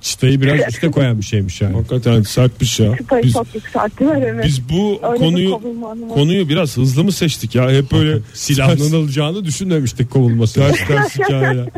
[0.00, 1.76] Çıtayı biraz üste koyan bir şeymiş yani.
[1.76, 2.96] Hakikaten sertmiş ya.
[2.96, 4.22] çıtayı Biz, çok yükselttiler.
[4.22, 4.44] Evet.
[4.46, 6.08] biz bu Öyle bir konuyu var.
[6.14, 7.70] konuyu biraz hızlı mı seçtik ya?
[7.70, 10.60] Hep böyle Silahlanılacağını düşünmemiştik kovulması.
[10.60, 11.68] ters ters hikayeler.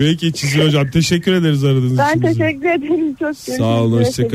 [0.00, 2.22] Belki Çizi hocam teşekkür ederiz aradığınız Ben için.
[2.22, 2.38] bizi.
[2.38, 3.14] teşekkür ederim.
[3.20, 4.32] Çok Sağ olun, görüşmek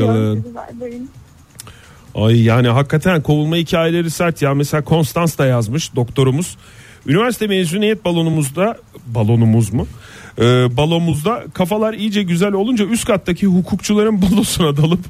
[2.14, 4.54] Ay yani hakikaten kovulma hikayeleri sert ya.
[4.54, 6.56] Mesela Konstans da yazmış doktorumuz.
[7.06, 9.86] Üniversite mezuniyet balonumuzda balonumuz mu?
[10.38, 15.00] Ee, balomuzda kafalar iyice güzel olunca üst kattaki hukukçuların balosuna dalıp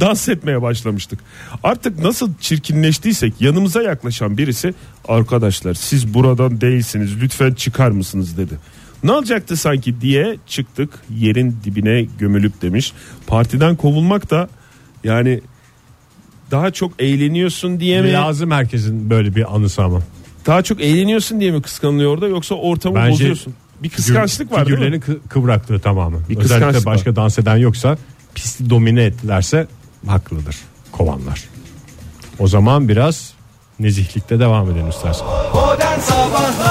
[0.00, 1.18] dans etmeye başlamıştık.
[1.64, 4.74] Artık nasıl çirkinleştiysek yanımıza yaklaşan birisi
[5.08, 8.54] arkadaşlar siz buradan değilsiniz lütfen çıkar mısınız dedi.
[9.04, 12.92] Ne olacaktı sanki diye çıktık yerin dibine gömülüp demiş.
[13.26, 14.48] Partiden kovulmak da
[15.04, 15.40] yani
[16.50, 18.12] daha çok eğleniyorsun diye mi?
[18.12, 20.00] Lazım herkesin böyle bir anısı ama.
[20.46, 23.54] Daha çok eğleniyorsun diye mi kıskanılıyor orada yoksa ortamı Bence bozuyorsun?
[23.82, 24.84] Bir kıskançlık var değil mi?
[24.84, 26.20] Figürlerin kı- kıvraklığı tamamen.
[26.28, 27.96] Bir Özellikle başka dans eden yoksa
[28.34, 29.66] pisti domine ettilerse
[30.06, 30.56] haklıdır
[30.92, 31.44] kovanlar.
[32.38, 33.32] O zaman biraz
[33.80, 35.26] nezihlikte devam edelim istersen.
[35.54, 36.67] Modern Sabahlar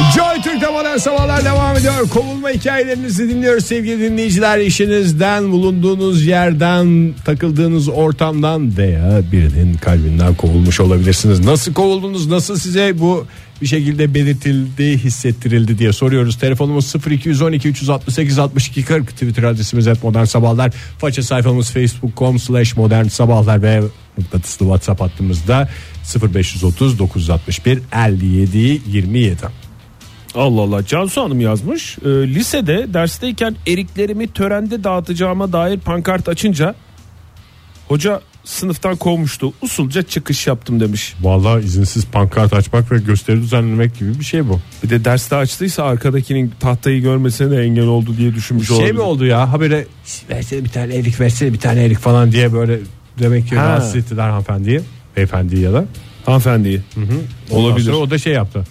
[0.00, 2.08] Joy Türk'te modern sabahlar devam ediyor.
[2.08, 4.58] Kovulma hikayelerinizi dinliyoruz sevgili dinleyiciler.
[4.58, 11.40] İşinizden, bulunduğunuz yerden, takıldığınız ortamdan veya birinin kalbinden kovulmuş olabilirsiniz.
[11.40, 12.26] Nasıl kovuldunuz?
[12.26, 13.26] Nasıl size bu
[13.62, 16.38] bir şekilde belirtildi, hissettirildi diye soruyoruz.
[16.38, 19.08] Telefonumuz 0212 368 62 40.
[19.08, 20.72] Twitter adresimiz et modern sabahlar.
[20.98, 23.82] Faça sayfamız facebook.com slash modern sabahlar ve
[24.16, 25.68] mıknatıslı WhatsApp hattımızda
[26.34, 29.36] 0530 961 57 27.
[30.34, 31.98] Allah Allah Cansu Hanım yazmış.
[31.98, 36.74] Ee, lisede dersteyken eriklerimi törende dağıtacağıma dair pankart açınca
[37.88, 39.52] hoca sınıftan kovmuştu.
[39.62, 41.14] Usulca çıkış yaptım demiş.
[41.22, 44.60] Vallahi izinsiz pankart açmak ve gösteri düzenlemek gibi bir şey bu.
[44.84, 48.92] Bir de derste açtıysa arkadakinin tahtayı görmesine de engel oldu diye düşünmüş Şey olabilir.
[48.94, 49.86] mi oldu ya habire
[50.30, 52.78] versene bir tane erik versene bir tane erik falan diye böyle
[53.18, 53.64] demek ki Ha.
[53.64, 54.80] rahatsız ettiler hanımefendiyi.
[55.16, 55.84] Beyefendiyi ya da.
[56.26, 56.80] Hanımefendiyi.
[56.96, 57.86] Ondan Olabilir.
[57.86, 58.64] sonra o da şey yaptı.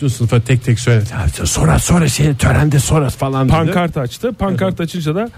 [0.00, 1.10] Bütün sınıfa tek tek söyledi.
[1.40, 3.56] "Ya Sonra sonra şey törende sonra falan dedi.
[3.56, 4.32] Pankart açtı.
[4.32, 5.30] Pankart açınca da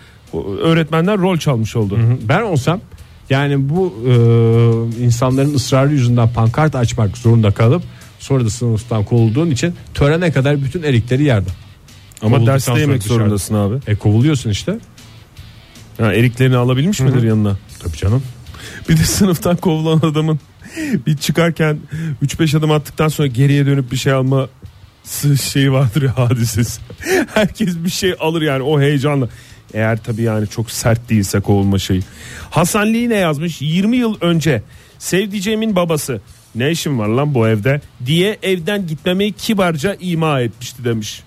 [0.62, 1.98] öğretmenler rol çalmış oldu.
[1.98, 2.28] Hı.
[2.28, 2.80] Ben olsam
[3.30, 4.12] yani bu e,
[5.04, 7.82] insanların ısrarı yüzünden pankart açmak zorunda kalıp
[8.18, 11.50] sonra da sınıftan kovulduğun için törene kadar bütün erikleri yerde.
[12.22, 13.74] Ama derste yemek zorundasın abi.
[13.86, 14.78] E kovuluyorsun işte.
[16.00, 17.56] Ha, eriklerini alabilmiş midir yanına?
[17.82, 18.22] Tabii canım.
[18.88, 20.40] Bir de sınıftan kovulan adamın
[21.06, 21.78] bir çıkarken
[22.22, 24.48] 3-5 adım attıktan sonra geriye dönüp bir şey alma
[25.52, 26.80] şeyi vardır ya hadisesi.
[27.34, 29.28] Herkes bir şey alır yani o heyecanla.
[29.74, 32.02] Eğer tabii yani çok sert değilse kovulma şeyi.
[32.50, 33.62] Hasan Lee ne yazmış?
[33.62, 34.62] 20 yıl önce
[34.98, 36.20] sevdiceğimin babası
[36.54, 41.22] ne işim var lan bu evde diye evden gitmemeyi kibarca ima etmişti demiş.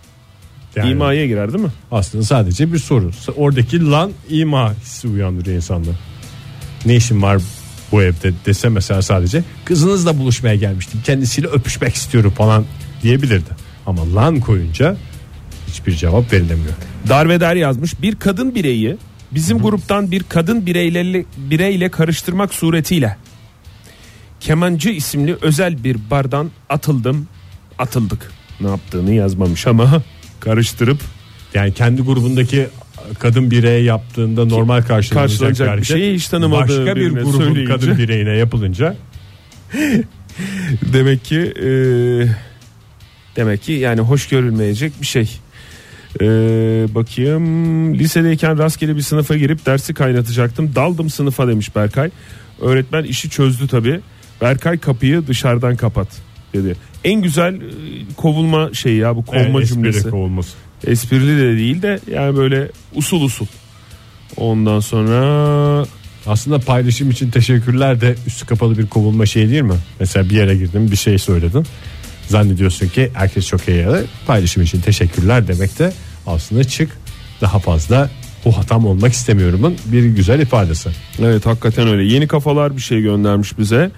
[0.75, 1.71] Yani İmaya girer değil mi?
[1.91, 3.11] aslında sadece bir soru.
[3.35, 5.89] Oradaki lan ima hissi uyandırıyor insanda.
[6.85, 7.41] Ne işin var
[7.91, 11.01] bu evde dese mesela sadece kızınızla buluşmaya gelmiştim.
[11.03, 12.65] Kendisiyle öpüşmek istiyorum falan
[13.01, 13.49] diyebilirdi.
[13.85, 14.97] Ama lan koyunca
[15.67, 16.73] hiçbir cevap verilemiyor.
[17.09, 18.97] Darveder yazmış bir kadın bireyi
[19.31, 23.17] bizim gruptan bir kadın bireyle, bireyle karıştırmak suretiyle
[24.39, 27.27] kemancı isimli özel bir bardan atıldım
[27.79, 30.03] atıldık ne yaptığını yazmamış ama
[30.39, 31.01] karıştırıp
[31.53, 32.67] Yani kendi grubundaki
[33.19, 37.97] kadın bireye yaptığında normal karşılanacak, bir hareket, şeyi hiç tanımadığı başka bir grubun söyleyince- kadın
[37.97, 38.95] bireyine yapılınca
[40.93, 41.69] demek ki e,
[43.35, 45.29] demek ki yani hoş görülmeyecek bir şey.
[46.21, 46.25] E,
[46.95, 50.75] bakayım lisedeyken rastgele bir sınıfa girip dersi kaynatacaktım.
[50.75, 52.09] Daldım sınıfa demiş Berkay.
[52.61, 53.99] Öğretmen işi çözdü tabi.
[54.41, 56.07] Berkay kapıyı dışarıdan kapat
[56.53, 56.75] dedi.
[57.03, 57.59] En güzel e,
[58.17, 60.09] kovulma şeyi ya bu kovma Evet, cümlesi.
[60.09, 60.57] kovulması.
[60.87, 63.45] Esprili de değil de yani böyle usul usul.
[64.37, 65.85] Ondan sonra
[66.27, 69.77] Aslında paylaşım için teşekkürler de üstü kapalı bir kovulma şey değil mi?
[69.99, 71.65] Mesela bir yere girdin bir şey söyledin.
[72.27, 75.93] Zannediyorsun ki herkes çok iyi ya paylaşım için teşekkürler demek de
[76.27, 76.97] aslında çık
[77.41, 78.09] daha fazla
[78.45, 80.89] bu hatam olmak istemiyorumun bir güzel ifadesi.
[81.19, 82.13] Evet hakikaten öyle.
[82.13, 83.91] Yeni kafalar bir şey göndermiş bize.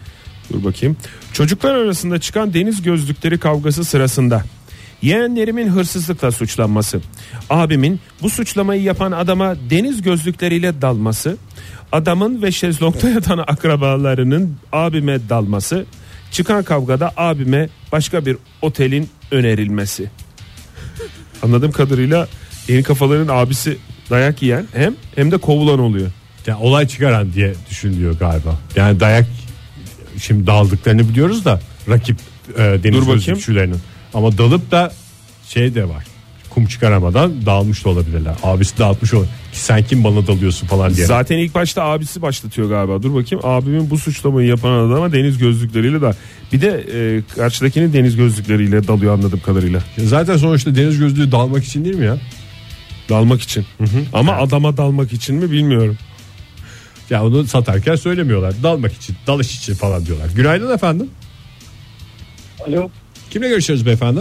[0.53, 0.97] Dur bakayım.
[1.33, 4.43] Çocuklar arasında çıkan deniz gözlükleri kavgası sırasında
[5.01, 7.01] yeğenlerimin hırsızlıkla suçlanması,
[7.49, 11.37] abimin bu suçlamayı yapan adama deniz gözlükleriyle dalması,
[11.91, 15.85] adamın ve şezlongda yatan akrabalarının abime dalması,
[16.31, 20.09] çıkan kavgada abime başka bir otelin önerilmesi.
[21.43, 22.27] Anladığım kadarıyla
[22.67, 23.77] yeni kafaların abisi
[24.09, 26.11] dayak yiyen hem hem de kovulan oluyor.
[26.47, 28.59] Yani olay çıkaran diye düşünülüyor galiba.
[28.75, 29.27] Yani dayak
[30.21, 32.17] şimdi daldıklarını biliyoruz da rakip
[32.57, 33.79] e, deniz gözlükçülerinin.
[34.17, 34.91] Ama dalıp da
[35.47, 36.03] şey de var.
[36.49, 38.33] Kum çıkaramadan dağılmış da olabilirler.
[38.43, 39.31] Abisi dağıtmış olabilir.
[39.53, 41.05] Ki sen kim bana dalıyorsun falan diye.
[41.05, 43.03] Zaten ilk başta abisi başlatıyor galiba.
[43.03, 46.15] Dur bakayım abimin bu suçlamayı yapan adama deniz gözlükleriyle da
[46.53, 49.83] bir de e, karşıdakini deniz gözlükleriyle dalıyor anladığım kadarıyla.
[49.97, 52.17] Zaten sonuçta deniz gözlüğü dalmak için değil mi ya?
[53.09, 53.65] Dalmak için.
[54.13, 55.97] Ama adama dalmak için mi bilmiyorum.
[57.09, 58.53] Ya onu satarken söylemiyorlar.
[58.63, 60.27] Dalmak için, dalış için falan diyorlar.
[60.35, 61.09] Günaydın efendim.
[62.67, 62.89] Alo.
[63.29, 64.19] Kimle görüşüyoruz beyefendi?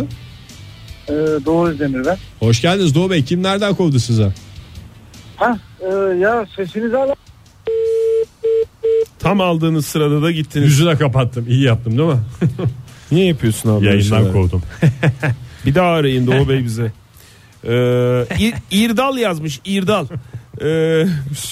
[1.08, 1.12] Ee,
[1.44, 2.16] Doğu Özdemir ben.
[2.38, 3.24] Hoş geldiniz Doğu Bey.
[3.24, 4.32] Kim nereden kovdu size?
[5.36, 7.08] Ha e, ya sesinizi al.
[9.18, 10.66] Tam aldığınız sırada da gittiniz.
[10.68, 11.44] Yüzüne kapattım.
[11.48, 12.18] İyi yaptım değil mi?
[13.12, 13.86] Niye yapıyorsun abi?
[13.86, 14.62] Yayından kovdum.
[15.66, 16.92] Bir daha arayın Doğu Bey bize.
[17.64, 17.70] Ee,
[18.38, 20.06] İr- İrdal yazmış İrdal.
[20.62, 21.06] Ee,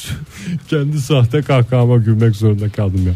[0.69, 3.15] Kendi sahte kahkahama gülmek zorunda kaldım ya.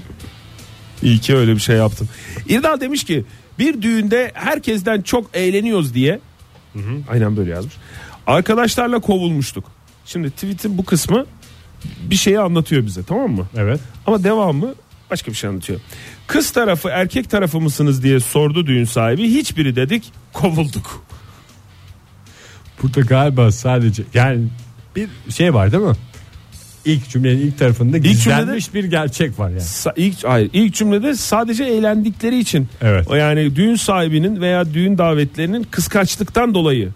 [1.02, 2.08] İyi ki öyle bir şey yaptım.
[2.48, 3.24] İrdal demiş ki
[3.58, 6.20] bir düğünde herkesten çok eğleniyoruz diye.
[7.10, 7.74] Aynen böyle yazmış.
[8.26, 9.64] Arkadaşlarla kovulmuştuk.
[10.06, 11.26] Şimdi tweet'in bu kısmı
[12.02, 13.46] bir şeyi anlatıyor bize tamam mı?
[13.56, 13.80] Evet.
[14.06, 14.74] Ama devamı
[15.10, 15.80] başka bir şey anlatıyor.
[16.26, 19.22] Kız tarafı erkek tarafı mısınız diye sordu düğün sahibi.
[19.22, 21.04] Hiçbiri dedik kovulduk.
[22.82, 24.48] Burada galiba sadece yani
[24.96, 25.94] bir şey var değil mi?
[26.88, 29.60] İlk cümlenin ilk tarafında gizlenmiş bir gerçek var yani.
[29.60, 32.68] Sa- ilk hayır ilk cümlede sadece eğlendikleri için.
[32.82, 33.06] Evet.
[33.10, 36.88] O yani düğün sahibinin veya düğün davetlerinin kıskançlıktan dolayı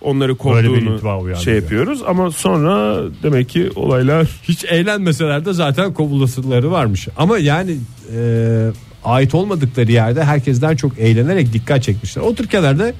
[0.00, 7.08] onları kovduğunu şey yapıyoruz ama sonra demek ki olaylar Hiç eğlenmeseler de zaten kovulasıları varmış.
[7.16, 7.76] Ama yani
[8.16, 8.70] e,
[9.04, 12.22] ait olmadıkları yerde herkesten çok eğlenerek dikkat çekmişler.
[12.22, 12.92] Otur kenarda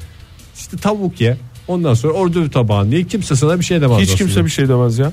[0.56, 1.36] işte tavuk ye.
[1.68, 3.04] Ondan sonra ordu tabağını ye.
[3.04, 3.98] Kimse sana bir şey demez.
[3.98, 4.18] hiç aslında.
[4.18, 5.12] kimse bir şey demez ya.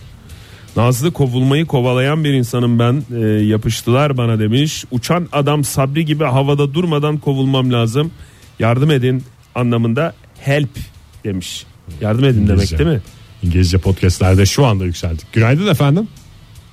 [0.75, 4.85] Nazlı kovulmayı kovalayan bir insanım ben Ee, yapıştılar bana demiş.
[4.91, 8.11] Uçan adam sabri gibi havada durmadan kovulmam lazım.
[8.59, 9.23] Yardım edin
[9.55, 10.69] anlamında help
[11.23, 11.65] demiş.
[12.01, 12.77] Yardım edin demek İngilizce.
[12.77, 13.01] değil mi?
[13.43, 15.33] İngilizce podcastlerde şu anda yükseldik.
[15.33, 16.07] Günaydın efendim.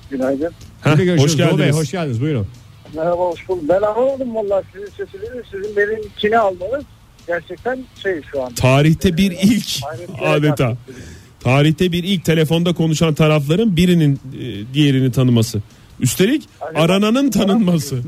[0.09, 0.51] Günaydın.
[0.81, 1.75] Heh, hoş Doğu Bey, geldiniz.
[1.75, 2.21] hoş geldiniz.
[2.21, 2.47] Buyurun.
[2.95, 3.63] Merhaba hoş bulduk.
[3.69, 5.43] Ben anlamadım vallahi sizin sesinizi.
[5.51, 6.83] Sizin benimkini almanız
[7.27, 8.53] gerçekten şey şu an.
[8.53, 10.77] Tarihte bir ilk Hayret- adeta.
[11.43, 15.61] Tarihte bir ilk telefonda konuşan tarafların birinin e, diğerini tanıması.
[15.99, 16.43] Üstelik
[16.75, 18.01] arananın tanınması.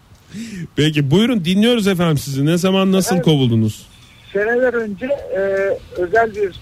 [0.76, 2.46] Peki buyurun dinliyoruz efendim sizi.
[2.46, 3.24] Ne zaman nasıl Evet.
[3.24, 3.86] kovuldunuz?
[4.32, 5.40] Seneler önce e,
[6.00, 6.52] özel bir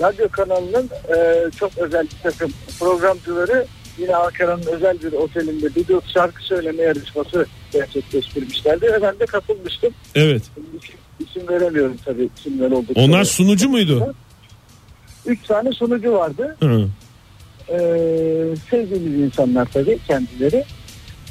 [0.00, 3.66] radyo kanalının e, çok özel bir takım programcıları
[3.98, 9.94] yine Ankara'nın özel bir otelinde bir şarkı söyleme yarışması gerçekleştirmişlerdi ve ben de katılmıştım.
[10.14, 10.42] Evet.
[10.82, 10.94] İsim,
[11.28, 13.06] isim veremiyorum tabii kimler oldukları.
[13.06, 14.14] Onlar sunucu muydu?
[15.26, 16.56] Üç tane sunucu vardı.
[16.60, 16.88] Hı.
[17.68, 17.76] Ee,
[18.70, 20.64] sevdiğimiz insanlar tabii kendileri.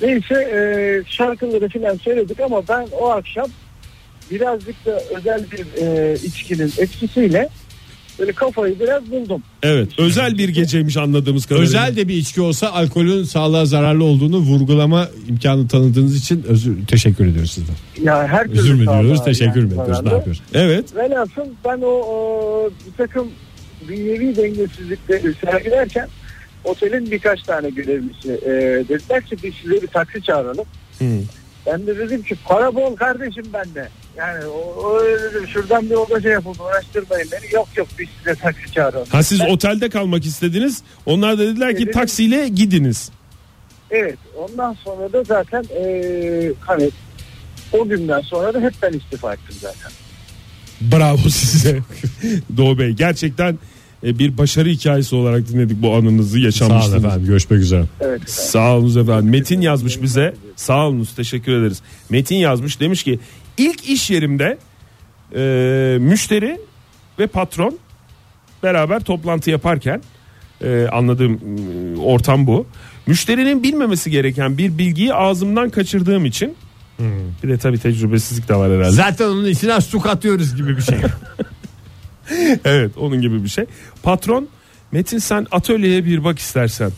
[0.01, 0.59] Neyse e,
[1.09, 3.47] şarkıları falan söyledik ama ben o akşam
[4.31, 7.49] birazcık da özel bir e, içkinin etkisiyle
[8.19, 9.43] böyle kafayı biraz buldum.
[9.63, 9.89] Evet.
[9.97, 11.67] Özel bir geceymiş anladığımız kadarıyla.
[11.67, 17.27] Özel de bir içki olsa alkolün sağlığa zararlı olduğunu vurgulama imkanı tanıdığınız için özür teşekkür
[17.27, 17.75] ediyoruz sizden.
[18.03, 20.41] Ya her türlü Özür mü sağlığa teşekkür mü yani ediyoruz, ne yapıyoruz?
[20.53, 20.95] Evet.
[20.95, 23.27] Velhasıl ben o, o bir takım
[23.87, 26.07] dünyevi dengesizlikleri sergilerken
[26.63, 28.51] otelin birkaç tane görevlisi e,
[28.89, 30.65] dediler ki biz size bir taksi çağıralım.
[30.99, 31.05] Hı.
[31.65, 33.89] Ben de dedim ki para bol kardeşim bende.
[34.17, 37.53] Yani o, o dedim şuradan bir oda şey yapın uğraştırmayın beni.
[37.53, 39.07] Yok yok biz size taksi çağıralım.
[39.09, 40.83] Ha siz otelde kalmak istediniz.
[41.05, 41.93] Onlar da dediler ki Evet.
[41.93, 43.11] taksiyle gidiniz.
[43.91, 46.89] Evet ondan sonra da zaten e, hani
[47.73, 49.91] o günden sonra da hep ben istifa ettim zaten.
[50.81, 51.79] Bravo size.
[52.57, 53.59] Doğu Bey gerçekten
[54.03, 57.83] e, bir başarı hikayesi olarak dinledik bu anınızı Sağ olun efendim görüşmek üzere.
[57.99, 58.27] Evet efendim.
[58.27, 59.29] Sağ olunuz efendim.
[59.29, 60.33] Metin yazmış bize.
[60.55, 61.81] Sağ olunuz teşekkür ederiz.
[62.09, 63.19] Metin yazmış demiş ki
[63.57, 64.57] ilk iş yerimde
[65.35, 66.59] e, müşteri
[67.19, 67.77] ve patron
[68.63, 70.01] beraber toplantı yaparken
[70.61, 72.65] e, anladığım e, ortam bu.
[73.07, 76.55] Müşterinin bilmemesi gereken bir bilgiyi ağzımdan kaçırdığım için
[77.43, 78.91] bir de tabii tecrübesizlik de var herhalde.
[78.91, 80.97] Zaten onun içine su katıyoruz gibi bir şey.
[82.65, 83.65] evet onun gibi bir şey.
[84.03, 84.47] Patron
[84.91, 86.91] Metin sen atölyeye bir bak istersen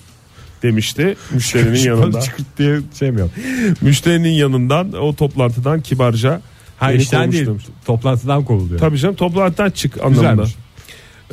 [0.63, 2.21] demişti müşterinin yanında.
[2.21, 3.21] Çıkırt diye şey mi?
[3.81, 6.41] Müşterinin yanından o toplantıdan kibarca
[6.77, 7.49] Ha işten değil
[7.85, 8.79] toplantıdan kovuluyor.
[8.79, 10.43] Tabii canım toplantıdan çık anlamında.
[10.43, 10.55] Güzelmiş.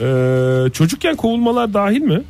[0.01, 2.23] Ee, çocukken kovulmalar dahil mi?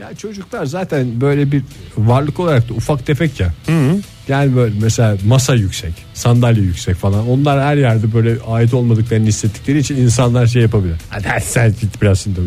[0.00, 1.62] Ya çocuklar zaten böyle bir
[1.98, 3.54] varlık olarak da ufak tefek ya.
[3.66, 4.00] Hı -hı.
[4.28, 7.28] Yani böyle mesela masa yüksek, sandalye yüksek falan.
[7.28, 10.96] Onlar her yerde böyle ait olmadıklarını hissettikleri için insanlar şey yapabilir.
[11.10, 12.40] Hadi, sen git biraz şimdi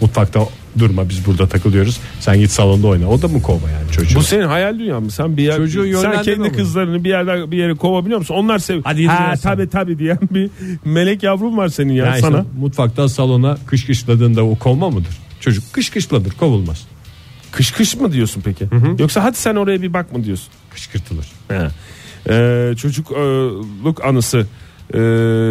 [0.00, 0.40] mutfakta
[0.78, 2.00] durma biz burada takılıyoruz.
[2.20, 3.08] Sen git salonda oyna.
[3.08, 4.18] O da mı kova yani çocuğu?
[4.18, 5.10] Bu senin hayal dünyan mı?
[5.10, 6.52] Sen bir yer, Çocuğu sen kendi mi?
[6.52, 8.34] kızlarını bir yerden bir yere kovabiliyor musun?
[8.34, 8.80] Onlar sev.
[8.84, 10.50] Hadi ha tabi tabi diyen bir
[10.84, 12.44] melek yavrum var senin ya yani sana.
[12.58, 15.18] mutfaktan salona kış kışladığında o kovma mıdır?
[15.40, 16.86] Çocuk kış kışladır kovulmaz.
[17.58, 18.64] Kış kış mı diyorsun peki?
[18.98, 20.48] Yoksa hadi sen oraya bir bak mı diyorsun?
[20.70, 21.26] Kışkırtılır.
[21.48, 21.68] He.
[22.30, 24.46] Ee, çocukluk anısı
[24.94, 24.98] e,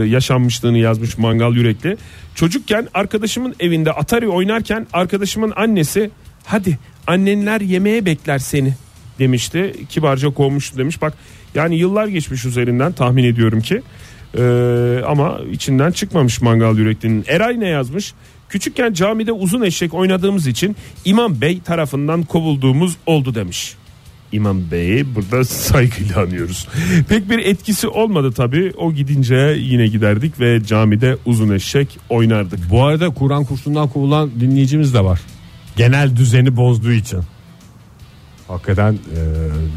[0.08, 1.98] yaşanmışlığını yazmış mangal yürekli.
[2.36, 6.10] Çocukken arkadaşımın evinde Atari oynarken arkadaşımın annesi
[6.46, 8.74] hadi annenler yemeğe bekler seni
[9.20, 9.74] demişti.
[9.89, 11.02] Kibarca kovmuştu demiş.
[11.02, 11.13] Bak
[11.56, 13.82] yani yıllar geçmiş üzerinden tahmin ediyorum ki.
[14.38, 17.26] Ee, ama içinden çıkmamış mangal yüreklinin.
[17.28, 18.13] Eray ne yazmış?
[18.49, 23.75] Küçükken camide uzun eşek oynadığımız için İmam Bey tarafından kovulduğumuz oldu demiş.
[24.31, 26.67] İmam Bey'i burada saygıyla anıyoruz.
[27.10, 28.73] Pek bir etkisi olmadı tabii.
[28.77, 32.60] O gidince yine giderdik ve camide uzun eşek oynardık.
[32.69, 35.19] Bu arada Kur'an kursundan kovulan dinleyicimiz de var.
[35.77, 37.19] Genel düzeni bozduğu için.
[38.47, 39.19] Hakikaten e,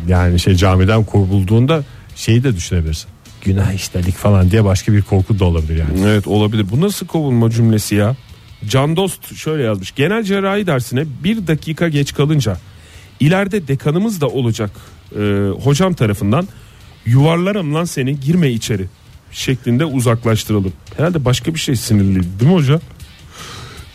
[0.08, 1.84] yani şey camiden kovulduğunda
[2.16, 3.08] şeyi de düşünebilirsin.
[3.44, 6.00] Günah işledik falan diye başka bir korku da olabilir yani.
[6.06, 6.66] Evet olabilir.
[6.70, 8.16] Bu nasıl kovulma cümlesi ya?
[8.68, 9.94] Can Dost şöyle yazmış.
[9.94, 12.56] Genel cerrahi dersine bir dakika geç kalınca
[13.20, 14.70] ileride dekanımız da olacak
[15.18, 16.48] e, hocam tarafından
[17.06, 18.86] yuvarlarım lan seni girme içeri
[19.32, 20.72] şeklinde uzaklaştıralım.
[20.96, 22.80] Herhalde başka bir şey sinirli değil mi hoca?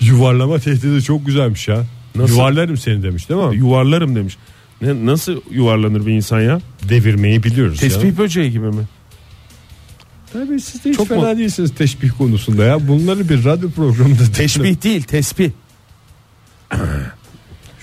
[0.01, 1.86] Yuvarlama tehdidi çok güzelmiş ya.
[2.15, 2.34] Nasıl?
[2.36, 3.56] Yuvarlarım seni demiş değil mi?
[3.56, 4.38] Yuvarlarım demiş.
[4.82, 6.62] Ne, nasıl yuvarlanır bir insan ya?
[6.89, 8.17] Devirmeyi biliyoruz Tespih ya.
[8.17, 8.84] böceği gibi mi?
[10.33, 11.38] Tabii siz de hiç Çok fena mu?
[11.38, 12.88] değilsiniz teşbih konusunda ya.
[12.88, 15.51] Bunları bir radyo programında Teşbih değil tespih.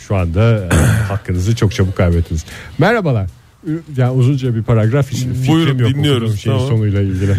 [0.09, 0.69] Şu anda e,
[1.09, 2.45] hakkınızı çok çabuk kaybettiniz.
[2.79, 3.27] Merhabalar.
[3.67, 6.23] Ü- Yani uzunca bir paragraf hiç fikrim Buyurun, yok dinliyoruz.
[6.23, 6.71] okuduğum şeyin Tamam.
[6.73, 7.37] sonuyla ilgili.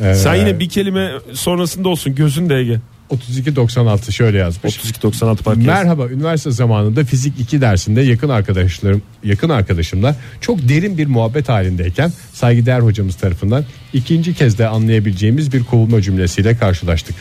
[0.00, 2.80] Ee, Sen yine bir kelime sonrasında olsun gözün de Ege.
[3.12, 4.76] 3296 şöyle yazmış.
[4.76, 11.06] 3296 park Merhaba üniversite zamanında fizik 2 dersinde yakın arkadaşlarım yakın arkadaşımla çok derin bir
[11.06, 17.16] muhabbet halindeyken saygıdeğer hocamız tarafından ikinci kez de anlayabileceğimiz bir kovulma cümlesiyle karşılaştık.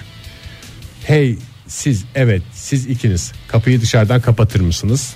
[1.03, 5.15] Hey siz evet siz ikiniz kapıyı dışarıdan kapatır mısınız?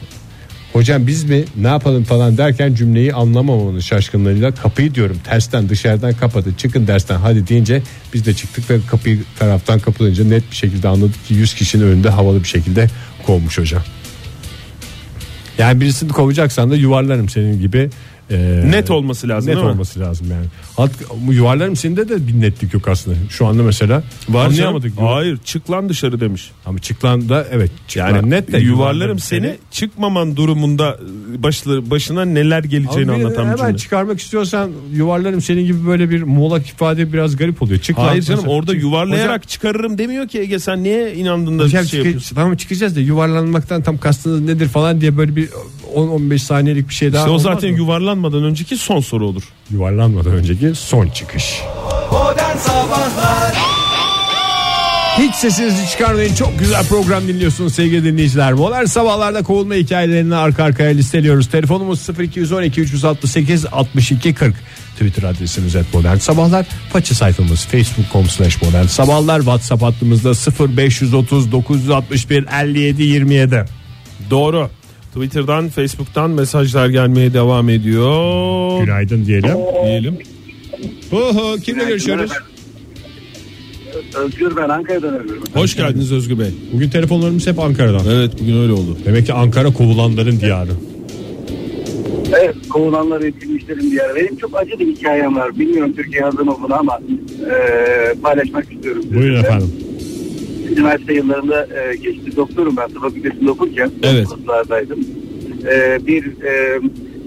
[0.75, 6.53] Hocam biz mi ne yapalım falan derken cümleyi anlamamanın şaşkınlığıyla kapıyı diyorum tersten dışarıdan kapatın
[6.53, 7.81] çıkın dersten hadi deyince
[8.13, 12.09] biz de çıktık ve kapıyı taraftan kapatınca net bir şekilde anladık ki 100 kişinin önünde
[12.09, 12.87] havalı bir şekilde
[13.25, 13.81] kovmuş hocam.
[15.57, 17.89] Yani birisini kovacaksan da yuvarlarım senin gibi.
[18.31, 20.45] E, Net olması lazım, Net olması lazım yani.
[20.77, 23.17] Hat, bu yuvarlarım senin de bir netlik yok aslında.
[23.29, 24.95] Şu anda mesela Var anlayamadık.
[24.95, 25.09] canım.
[25.09, 26.51] Hayır çık lan dışarı demiş.
[26.65, 30.97] Ama çıklan da evet çıklan Yani net de yuvarlarım seni çıkmaman durumunda
[31.37, 33.77] başlı, başına neler geleceğini Ama bir- anlatan hemen cümle.
[33.77, 37.79] çıkarmak istiyorsan yuvarlarım senin gibi böyle bir muğlak ifade biraz garip oluyor.
[37.79, 38.57] Çık lan Hayır canım mesela.
[38.57, 42.05] orada Çık- yuvarlayarak Hocam- çıkarırım demiyor ki Ege sen niye inandın da Hocam şey çık-
[42.05, 42.35] yapıyorsun?
[42.35, 45.49] tamam çıkacağız da yuvarlanmaktan tam kastınız nedir falan diye böyle bir
[45.95, 47.77] 10-15 saniyelik bir şey daha İşte o zaten mı?
[47.77, 49.43] yuvarlanmadan önceki son soru olur.
[49.71, 51.61] yuvarlanmadan önceki son çıkış.
[52.11, 53.53] Modern Sabahlar
[55.17, 56.35] Hiç sesinizi çıkarmayın.
[56.35, 58.53] Çok güzel program dinliyorsunuz sevgili dinleyiciler.
[58.53, 61.47] Modern sabahlarda kovulma hikayelerini arka arkaya listeliyoruz.
[61.47, 64.55] Telefonumuz 0212 368 62 40.
[64.93, 66.65] Twitter adresimiz et modern sabahlar.
[66.93, 69.37] Façı sayfamız facebook.com slash modern sabahlar.
[69.39, 70.29] Whatsapp hattımızda
[70.77, 73.65] 0530 961 57 27.
[74.29, 74.69] Doğru.
[75.15, 78.83] Twitter'dan, Facebook'tan mesajlar gelmeye devam ediyor.
[78.83, 79.57] Günaydın diyelim.
[79.85, 80.17] Diyelim.
[81.11, 82.31] Oho, kimle görüşüyoruz?
[84.15, 85.43] Özgür ben Ankara'dan arıyorum.
[85.53, 86.49] Hoş geldiniz Özgü Bey.
[86.73, 88.01] Bugün telefonlarımız hep Ankara'dan.
[88.09, 88.97] Evet bugün öyle oldu.
[89.05, 90.71] Demek ki Ankara kovulanların diyarı.
[92.39, 94.15] Evet kovulanlar etkilmişlerin bir yer.
[94.15, 95.59] Benim çok acı bir hikayem var.
[95.59, 96.99] Bilmiyorum Türkiye hazır mı buna ama
[97.51, 99.03] e, paylaşmak istiyorum.
[99.09, 99.39] Buyurun sizinle.
[99.39, 99.71] efendim.
[100.71, 103.91] Üniversite yıllarında e, geçti doktorum ben tıp fakültesinde okurken.
[104.03, 104.27] Evet.
[104.27, 104.99] Sınıflardaydım.
[105.71, 106.79] E, bir e,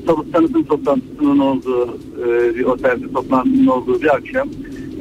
[0.07, 4.49] tanı- tanıtım toplantısının olduğu e, bir otelde toplantının olduğu bir akşam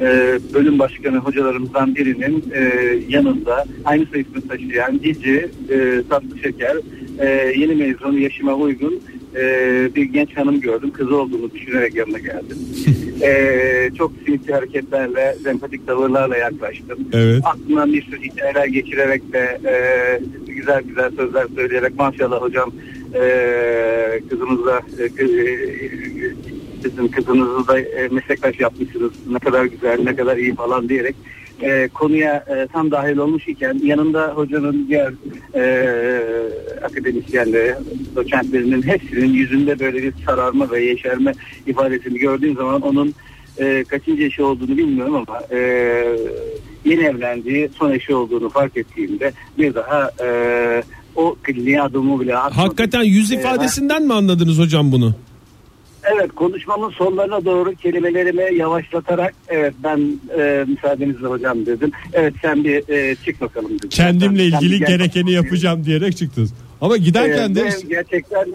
[0.00, 2.72] e, bölüm başkanı hocalarımızdan birinin e,
[3.08, 6.76] yanında aynı soyismi taşıyan cici e, tatlı şeker
[7.18, 9.00] e, yeni mezun yaşıma uygun
[9.36, 9.42] e,
[9.96, 12.58] bir genç hanım gördüm kızı olduğunu düşünerek yanına geldim.
[13.22, 16.98] e, çok sinsi hareketlerle sempatik tavırlarla yaklaştım.
[17.12, 17.42] Evet.
[17.44, 19.74] Aklımdan bir sürü hikayeler geçirerek de e,
[20.52, 22.72] güzel güzel sözler söyleyerek maşallah hocam
[23.14, 25.28] e, kızımızla e, e,
[26.82, 31.16] sizin kızınızı da e, meslektaş yapmışsınız ne kadar güzel ne kadar iyi falan diyerek
[31.62, 35.12] e, konuya e, tam dahil olmuş iken yanında hocanın diğer
[35.54, 35.62] e,
[36.84, 37.74] akademisyenleri
[38.16, 41.32] doçentlerinin hepsinin yüzünde böyle bir sararma ve yeşerme
[41.66, 43.14] ifadesini gördüğüm zaman onun
[43.58, 45.58] e, kaçıncı eşi olduğunu bilmiyorum ama e,
[46.84, 50.28] yeni evlendiği son eşi olduğunu fark ettiğimde bir daha e,
[51.16, 52.58] o kliniğe adımı bile atmadım.
[52.58, 55.14] Hakikaten yüz E, ifadesinden mi anladınız hocam bunu?
[56.14, 59.98] Evet konuşmamın sonlarına doğru kelimelerimi yavaşlatarak evet ben
[60.38, 61.90] e, müsaadenizle hocam dedim.
[62.12, 63.88] Evet sen bir e, çık bakalım dedim.
[63.88, 66.54] Kendimle Sen- ilgili gerekeni yapacağım diyerek çıktınız.
[66.80, 68.54] Ama giderken de benim gerçekten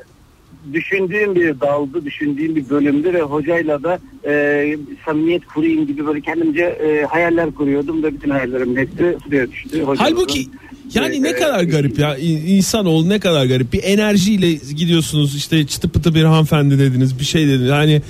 [0.73, 6.63] düşündüğüm bir daldı, düşündüğüm bir bölümdü ve hocayla da e, samimiyet kurayım gibi böyle kendimce
[6.63, 9.81] e, hayaller kuruyordum da bütün hayallerimin hepsi suya düştü.
[9.81, 10.45] Hocamızın, Halbuki
[10.93, 13.73] yani ne e, kadar garip ya insanoğlu ne kadar garip.
[13.73, 17.71] Bir enerjiyle gidiyorsunuz işte çıtı pıtı bir hanımefendi dediniz bir şey dediniz.
[17.71, 18.01] Hani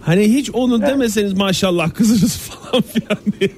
[0.00, 3.50] hani hiç onu demeseniz maşallah kızınız falan filan diye.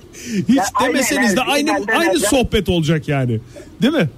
[0.48, 3.40] Hiç Ya aynı demeseniz de aynı aynı evvel- sohbet olacak yani.
[3.82, 4.08] Değil mi?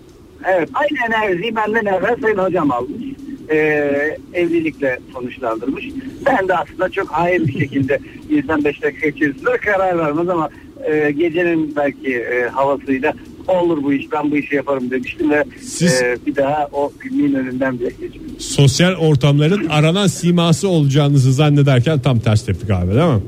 [0.45, 3.03] Evet aynı enerjiyi benden evvel Sayın Hocam almış.
[3.51, 5.85] Ee, evlilikle sonuçlandırmış.
[6.27, 7.99] Ben de aslında çok hain bir şekilde
[8.31, 10.51] insan 5 dakika içerisinde karar vermez ama
[10.91, 13.15] e, gecenin belki e, havasıyla
[13.49, 17.35] olur bu iş ben bu işi yaparım demiştim ve Siz- e, bir daha o kliniğin
[17.35, 18.37] önünden bile geçmedim.
[18.39, 23.21] sosyal ortamların aranan siması olacağınızı zannederken tam ters tepki abi değil mi?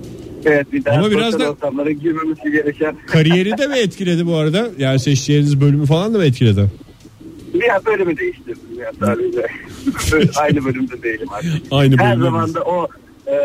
[0.44, 2.96] Evet bir daha Ama biraz da- ortamlara girmemesi gereken.
[3.06, 4.68] Kariyeri de mi etkiledi bu arada?
[4.78, 6.66] Yani seçeceğiniz bölümü falan da mı etkiledi?
[7.54, 9.46] Bir bölümü değiştirdim ya sadece.
[10.40, 11.50] Aynı bölümde değilim artık.
[11.70, 12.88] Aynı Her zaman da o
[13.27, 13.37] e,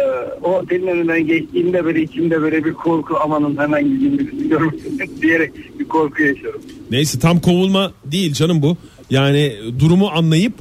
[0.43, 4.31] o otelin önünden geçtiğimde böyle içimde böyle bir korku amanın hemen gideyim
[5.21, 6.61] diyerek bir korku yaşıyorum.
[6.91, 8.77] Neyse tam kovulma değil canım bu.
[9.09, 10.53] Yani durumu anlayıp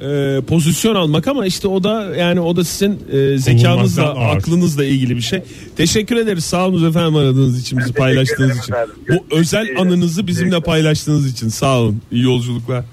[0.00, 5.16] e, pozisyon almak ama işte o da yani o da sizin e, zekanızla, aklınızla ilgili
[5.16, 5.42] bir şey.
[5.76, 6.44] Teşekkür ederiz.
[6.44, 8.72] Sağ olun efendim aradığınız için, bizi paylaştığınız için.
[8.72, 8.94] efendim.
[9.08, 12.00] Bu özel anınızı bizimle paylaştığınız için sağ olun.
[12.12, 12.84] İyi yolculuklar.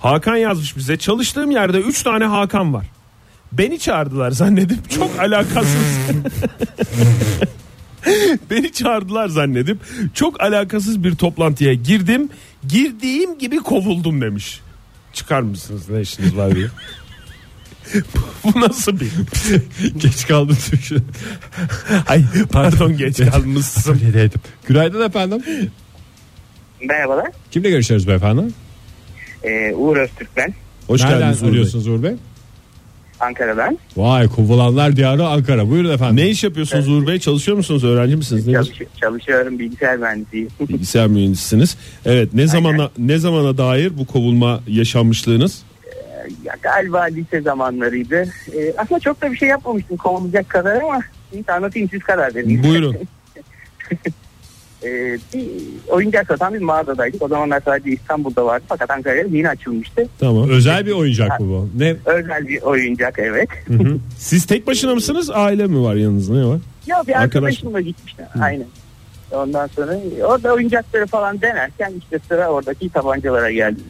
[0.00, 0.96] Hakan yazmış bize.
[0.96, 2.86] Çalıştığım yerde 3 tane Hakan var.
[3.52, 5.76] Beni çağırdılar zannedip çok alakasız.
[8.50, 9.78] Beni çağırdılar zannedip
[10.14, 12.28] çok alakasız bir toplantıya girdim.
[12.68, 14.60] Girdiğim gibi kovuldum demiş.
[15.12, 16.66] Çıkar mısınız ne işiniz var diye.
[18.44, 19.10] Bu nasıl bir?
[19.96, 21.02] Geç kaldım çünkü.
[22.08, 24.00] Ay pardon geç kalmışsın.
[24.66, 25.42] Günaydın efendim.
[26.88, 27.26] Merhabalar.
[27.50, 28.42] Kimle görüşüyoruz beyefendi?
[29.44, 30.54] Ee, Uğur Öztürk ben.
[30.86, 31.50] Hoş Nereden geldiniz Uğur Bey.
[31.50, 32.12] arıyorsunuz Uğur Bey?
[33.20, 33.78] Ankara'dan.
[33.96, 35.70] Vay kovulanlar diyarı Ankara.
[35.70, 36.16] Buyurun efendim.
[36.16, 37.18] Ne iş yapıyorsunuz Uğur Bey?
[37.18, 37.84] Çalışıyor musunuz?
[37.84, 38.52] Öğrenci misiniz?
[38.52, 40.48] Çalış- çalışıyorum bilgisayar mühendisiyim.
[40.68, 41.76] Bilgisayar mühendisisiniz.
[42.04, 45.62] Evet ne zamana ne zamana dair bu kovulma yaşanmışlığınız?
[46.44, 48.24] ya, galiba lise zamanlarıydı.
[48.54, 51.00] Ee, aslında çok da bir şey yapmamıştım kovulacak kadar ama
[51.32, 52.62] neyse anlatayım siz karar verin.
[52.62, 52.96] Buyurun.
[54.84, 55.46] Ee, bir
[55.88, 57.22] oyuncak satan bir mağazadaydık.
[57.22, 60.08] O zamanlar sadece İstanbul'da vardı fakat Ankara'ya yeni açılmıştı.
[60.18, 60.48] Tamam.
[60.50, 61.68] Özel bir oyuncak mı bu?
[61.82, 61.96] Ne?
[62.06, 63.48] Özel bir oyuncak evet.
[63.66, 63.98] Hı hı.
[64.18, 65.30] Siz tek başına mısınız?
[65.30, 66.34] Aile mi var yanınızda?
[66.34, 66.58] Ne var?
[66.86, 68.22] Ya bir Arkadaş- arkadaşımla gitmişti.
[68.42, 68.66] Aynen.
[69.32, 73.80] Ondan sonra orada oyuncakları falan denerken işte sıra oradaki tabancalara geldi.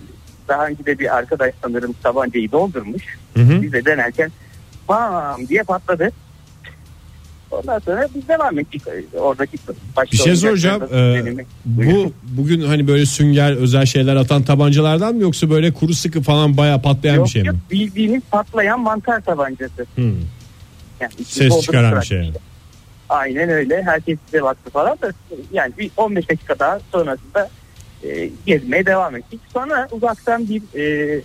[0.49, 3.03] Daha önce de bir arkadaş sanırım tabancayı doldurmuş.
[3.37, 3.63] Hı hı.
[3.63, 4.31] Biz de denerken
[4.89, 6.11] bam diye patladı.
[7.51, 8.83] Ondan sonra biz devam ettik.
[9.19, 9.59] Oradaki
[9.97, 10.83] başka Bir şey soracağım.
[10.95, 16.23] Ee, bu bugün hani böyle sünger özel şeyler atan tabancalardan mı yoksa böyle kuru sıkı
[16.23, 17.49] falan bayağı patlayan yok, bir şey mi?
[17.49, 19.87] yok, bildiğiniz patlayan mantar tabancası.
[19.95, 20.15] Hmm.
[21.01, 22.19] Yani Ses çıkaran bir şey.
[22.19, 22.33] yani.
[23.09, 23.83] Aynen öyle.
[23.83, 25.13] Herkes bize baktı falan da
[25.53, 27.51] yani bir 15 dakika daha sonrasında
[28.05, 29.41] e, gezmeye devam ettik.
[29.53, 31.21] Sonra uzaktan bir e,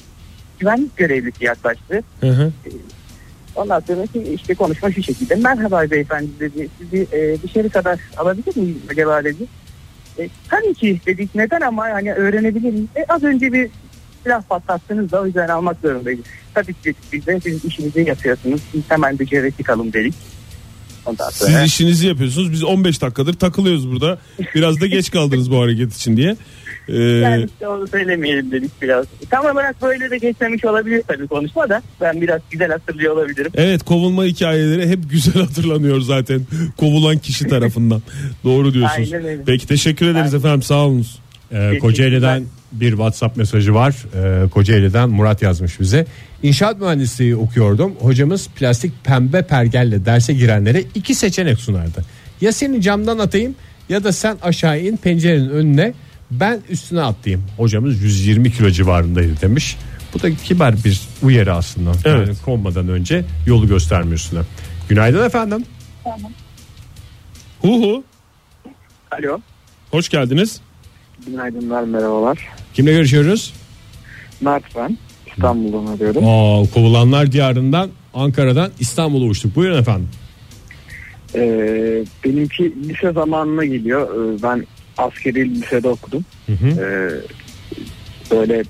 [0.60, 2.02] güvenlik görevlisi yaklaştı.
[2.22, 2.52] Hı hı.
[3.56, 5.36] Ondan sonra ki işte konuşma şu şekilde.
[5.36, 6.70] Merhaba beyefendi dedi.
[6.80, 9.44] Sizi e, dışarı kadar alabilir miyiz acaba dedi.
[10.20, 11.36] E, tabii ki dedik.
[11.36, 12.88] Neden ama yani öğrenebilir miyiz?
[12.96, 13.70] E, az önce bir
[14.24, 16.22] silah patlattınız da o yüzden almak zorundayız.
[16.54, 18.62] Tabii ki biz de siz işinizi yapıyorsunuz.
[18.74, 20.14] Biz hemen dışarı çıkalım dedik.
[21.06, 21.52] Ondan sonra...
[21.52, 22.52] Siz işinizi yapıyorsunuz.
[22.52, 24.20] Biz 15 dakikadır takılıyoruz burada.
[24.56, 26.36] Biraz da geç kaldınız bu hareket için diye.
[26.92, 29.06] Ee, Yani işte onu söylemeyelim dedik biraz.
[29.30, 31.82] Tam olarak böyle de geçmemiş olabilir tabii konuşma da.
[32.02, 33.52] Ben biraz güzel hatırlıyor olabilirim.
[33.56, 36.42] evet kovulma hikayeleri hep güzel hatırlanıyor zaten
[36.78, 38.02] kovulan kişi tarafından.
[38.44, 39.14] Doğru diyorsunuz.
[39.14, 39.42] Aynen öyle.
[39.46, 41.20] Peki teşekkür ederiz efendim sağ olunuz.
[41.52, 43.96] Ee, Kocaeli'den bir WhatsApp mesajı var.
[44.16, 46.06] Ee, Kocaeli'den Murat yazmış bize.
[46.44, 47.96] İnşaat mühendisliği okuyordum.
[48.00, 52.06] Hocamız plastik pembe pergelle derse girenlere iki seçenek sunardı.
[52.42, 53.56] Ya seni camdan atayım
[53.90, 55.94] ya da sen aşağı in pencerenin önüne
[56.32, 57.46] ben üstüne atlayayım.
[57.58, 59.78] Hocamız 120 kilo civarındaydı demiş.
[60.14, 61.92] Bu da kibar bir uyarı aslında.
[62.06, 62.28] Evet.
[62.28, 64.40] Yani konmadan önce yolu göstermiyorsun.
[64.90, 65.66] Günaydın efendim.
[67.62, 68.04] Hu hu
[69.12, 69.40] Alo.
[69.92, 70.62] hoş geldiniz.
[71.28, 72.38] Günaydınlar merhabalar.
[72.74, 73.54] Kimle görüşüyoruz?
[74.42, 74.98] Mert ben.
[75.28, 76.24] İstanbul'dan arıyorum.
[76.28, 79.56] Aa, kovulanlar diyarından Ankara'dan İstanbul'a uçtuk.
[79.56, 80.10] Buyurun efendim.
[81.36, 84.08] Ee, benimki lise zamanına geliyor.
[84.36, 84.66] Ee, ben
[84.98, 86.26] askeri lisede okudum.
[86.46, 86.68] Hı hı.
[86.68, 87.12] Ee,
[88.32, 88.64] böyle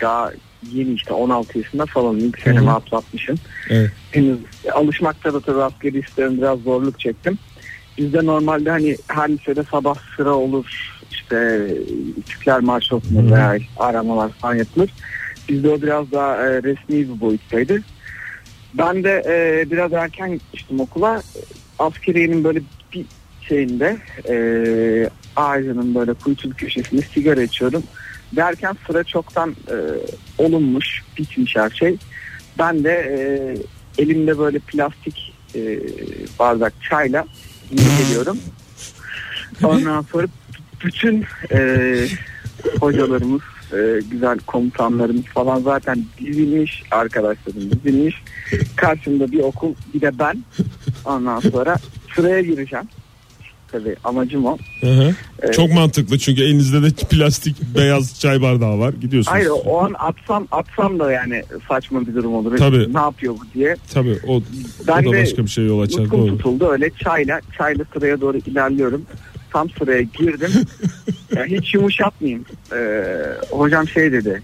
[0.00, 0.32] daha
[0.72, 3.36] yeni işte 16 yaşında falan ilk senemi atlatmışım.
[3.70, 3.90] Evet.
[4.10, 4.38] Henüz
[4.72, 7.38] alışmakta da tabii askeri liselerin biraz zorluk çektim.
[7.98, 11.68] Bizde normalde hani her lisede sabah sıra olur işte
[12.26, 14.90] Türkler Marşı okunur veya aramalar falan yapılır.
[15.48, 17.82] Bizde o biraz daha e, resmi bir boyuttaydı.
[18.74, 21.22] Ben de e, biraz erken gitmiştim okula.
[21.78, 22.62] Askeriyenin böyle
[22.94, 23.04] bir
[23.48, 23.96] şeyinde
[24.28, 24.36] e,
[25.36, 27.82] ağacının böyle kuytulu köşesinde sigara içiyordum.
[28.36, 29.76] Derken sıra çoktan e,
[30.38, 31.96] olunmuş, bitmiş her şey.
[32.58, 33.18] Ben de e,
[34.02, 35.80] elimde böyle plastik e,
[36.38, 37.26] bardak çayla
[37.70, 38.38] geliyorum.
[39.62, 40.26] Ondan sonra
[40.84, 42.08] bütün e,
[42.80, 48.22] hocalarımız, e, güzel komutanlarımız falan zaten dizilmiş, arkadaşlarım dizilmiş.
[48.76, 50.44] Karşımda bir okul, bir de ben.
[51.04, 51.76] Ondan sonra
[52.14, 52.88] sıraya gireceğim.
[53.78, 54.58] Tabii amacım o.
[54.80, 55.14] Hı hı.
[55.42, 55.54] Evet.
[55.54, 58.94] Çok mantıklı çünkü elinizde de plastik beyaz çay bardağı var.
[59.00, 59.34] Gidiyorsunuz.
[59.34, 62.56] Hayır o an atsam atsam da yani saçma bir durum olur.
[62.56, 62.94] Tabii.
[62.94, 63.76] Ne yapıyor bu diye.
[63.94, 64.42] Tabii o,
[64.86, 66.10] Ben o da başka bir şey yol açar.
[66.10, 66.26] Doğru.
[66.26, 69.02] tutuldu öyle çayla çayla sıraya doğru ilerliyorum.
[69.52, 70.50] Tam sıraya girdim.
[71.36, 72.44] ya hiç yumuşatmayayım.
[72.72, 73.06] Ee,
[73.50, 74.42] hocam şey dedi.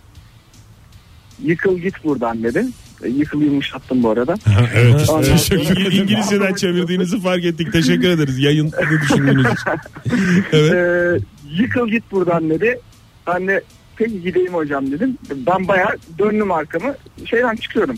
[1.45, 2.65] Yıkıl git buradan dedi.
[3.09, 4.35] Yıkıl yumuşattım bu arada.
[4.75, 5.11] evet.
[5.11, 5.81] Ondan Teşekkür sonra-.
[6.03, 7.73] İngilizceden çevirdiğinizi fark ettik.
[7.73, 8.39] Teşekkür ederiz.
[8.39, 8.73] Yayın
[9.03, 9.73] düşündüğünüz için.
[10.53, 10.73] Evet.
[10.73, 11.19] Ee,
[11.63, 12.81] yıkıl git buradan dedi.
[13.27, 13.63] Ben de
[13.97, 15.19] peki gideyim hocam dedim.
[15.47, 16.95] Ben bayağı döndüm arkamı.
[17.27, 17.97] Şeyden çıkıyorum.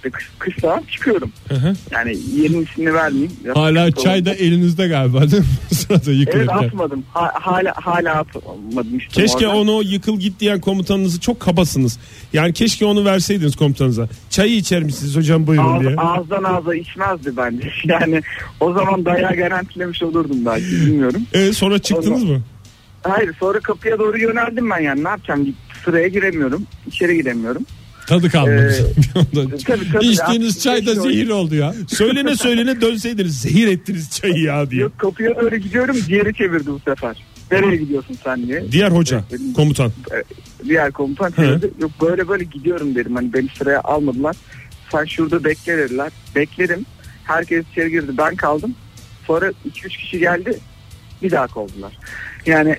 [0.00, 1.32] İşte kış, kışla çıkıyorum.
[1.48, 1.74] Hı hı.
[1.90, 3.32] Yani yerin ismini vermeyeyim.
[3.54, 5.48] Hala sıkıntı çay da elinizde galiba değil mi?
[5.74, 6.56] Sırada Evet yıkılırken.
[6.68, 7.04] atmadım.
[7.14, 9.22] Ha- hala hala atmadım işte.
[9.22, 9.68] Keşke oradan.
[9.68, 11.98] onu yıkıl git diyen komutanınızı çok kabasınız.
[12.32, 14.08] Yani keşke onu verseydiniz komutanınıza.
[14.30, 15.96] Çayı içer misiniz hocam buyurun Ağız, diye.
[15.96, 17.70] ağızdan ağza içmezdi bence.
[17.84, 18.20] Yani
[18.60, 21.22] o zaman dayağı garantilemiş olurdum belki bilmiyorum.
[21.32, 22.40] Ee, sonra çıktınız mı?
[23.02, 26.66] Hayır sonra kapıya doğru yöneldim ben yani ne yapacağım sıraya giremiyorum.
[26.86, 27.62] içeri giremiyorum.
[28.10, 28.86] Tadı kalmadı.
[28.96, 29.10] Ee,
[29.66, 30.06] tabii, tabii.
[30.06, 31.74] İçtiğiniz çay da zehir oldu ya.
[31.88, 33.40] Söylene söylene dönseydiniz.
[33.40, 34.82] Zehir ettiniz çayı ya diye.
[34.82, 37.24] Yok kapıya doğru gidiyorum diğeri çevirdi bu sefer.
[37.52, 38.72] Nereye gidiyorsun sen diye.
[38.72, 39.92] Diğer hoca, benim- komutan.
[40.64, 41.70] Diğer komutan çevirdi.
[41.80, 43.14] Yok böyle böyle gidiyorum dedim.
[43.16, 44.36] Hani beni sıraya almadılar.
[44.92, 46.12] Sen şurada bekle dediler.
[46.36, 46.86] Bekledim.
[47.24, 48.12] Herkes içeri girdi.
[48.18, 48.74] Ben kaldım.
[49.26, 50.58] Sonra 2-3 kişi geldi.
[51.22, 51.92] Bir daha kovdular.
[52.46, 52.74] Yani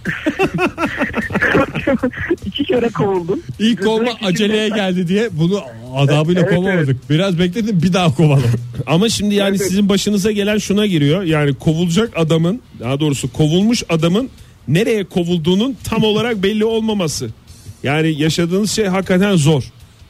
[2.46, 3.40] iki kere kovuldum.
[3.60, 5.62] İlk kovma aceleye geldi diye bunu
[5.96, 7.10] adabıyla Evet, kovamadık.
[7.10, 8.52] Biraz bekledim bir daha kovalım.
[8.88, 9.68] Ama şimdi yani Evet.
[9.68, 11.24] sizin başınıza gelen şuna giriyor.
[11.24, 14.30] Yani kovulacak adamın, daha doğrusu kovulmuş adamın
[14.68, 17.30] nereye kovulduğunun tam olarak belli olmaması.
[17.84, 19.64] Yani yaşadığınız şey hakikaten zor.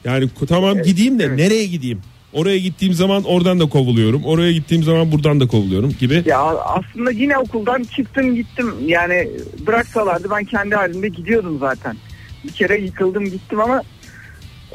[0.04, 1.38] Yani ko- tamam gideyim de evet.
[1.38, 2.00] nereye gideyim?
[2.32, 4.24] Oraya gittiğim zaman oradan da kovuluyorum.
[4.24, 6.22] Oraya gittiğim zaman buradan da kovuluyorum gibi.
[6.26, 8.74] Ya aslında yine okuldan çıktım gittim.
[8.86, 9.28] Yani
[9.66, 11.96] bıraksalardı ben kendi halimde gidiyordum zaten.
[12.44, 13.82] Bir kere yıkıldım gittim ama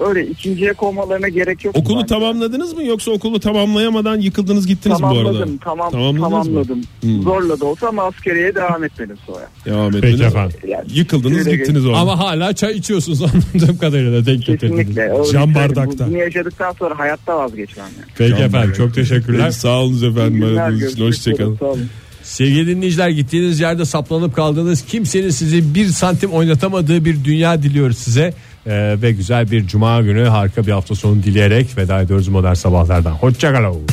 [0.07, 1.75] öyle ikinciye kovmalarına gerek yok.
[1.77, 2.07] Okulu bence.
[2.07, 5.23] tamamladınız mı yoksa okulu tamamlayamadan yıkıldınız gittiniz mi bu arada?
[5.31, 6.53] Tamamladım, tamam, Tamamladınız mı?
[6.63, 6.81] tamamladım.
[7.01, 7.21] Hmm.
[7.21, 9.47] Zorla da olsa ama askeriyeye devam etmedim sonra.
[9.65, 10.21] Devam Peki ettiniz.
[10.21, 10.57] efendim.
[10.67, 11.97] Yani Yıkıldınız gittiniz orada.
[11.99, 13.21] Ama hala çay içiyorsunuz
[13.55, 14.77] anladığım kadarıyla denk getirdiniz.
[14.87, 15.07] kesinlikle.
[15.07, 16.05] Cam yüzden bardakta.
[16.07, 17.85] bu- Bunu yaşadıktan sonra hayatta vazgeçmem.
[17.85, 18.07] Yani.
[18.17, 19.45] Peki Tamam, efendim çok teşekkürler.
[19.45, 21.05] Peki, Sağ olun efendim İyi günler, aradığınız için.
[21.05, 21.57] Hoşçakalın.
[21.57, 21.85] sağ olun.
[22.23, 28.33] Sevgili dinleyiciler gittiğiniz yerde saplanıp kaldığınız kimsenin sizi bir santim oynatamadığı bir dünya diliyoruz size.
[28.67, 33.11] Ee, ve güzel bir cuma günü harika bir hafta sonu dileyerek veda ediyoruz modern sabahlardan.
[33.11, 33.87] Hoşçakalın.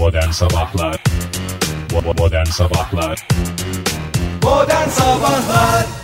[0.00, 1.02] Modern Sabahlar
[2.18, 3.26] Modern Sabahlar
[4.42, 5.99] Modern Sabahlar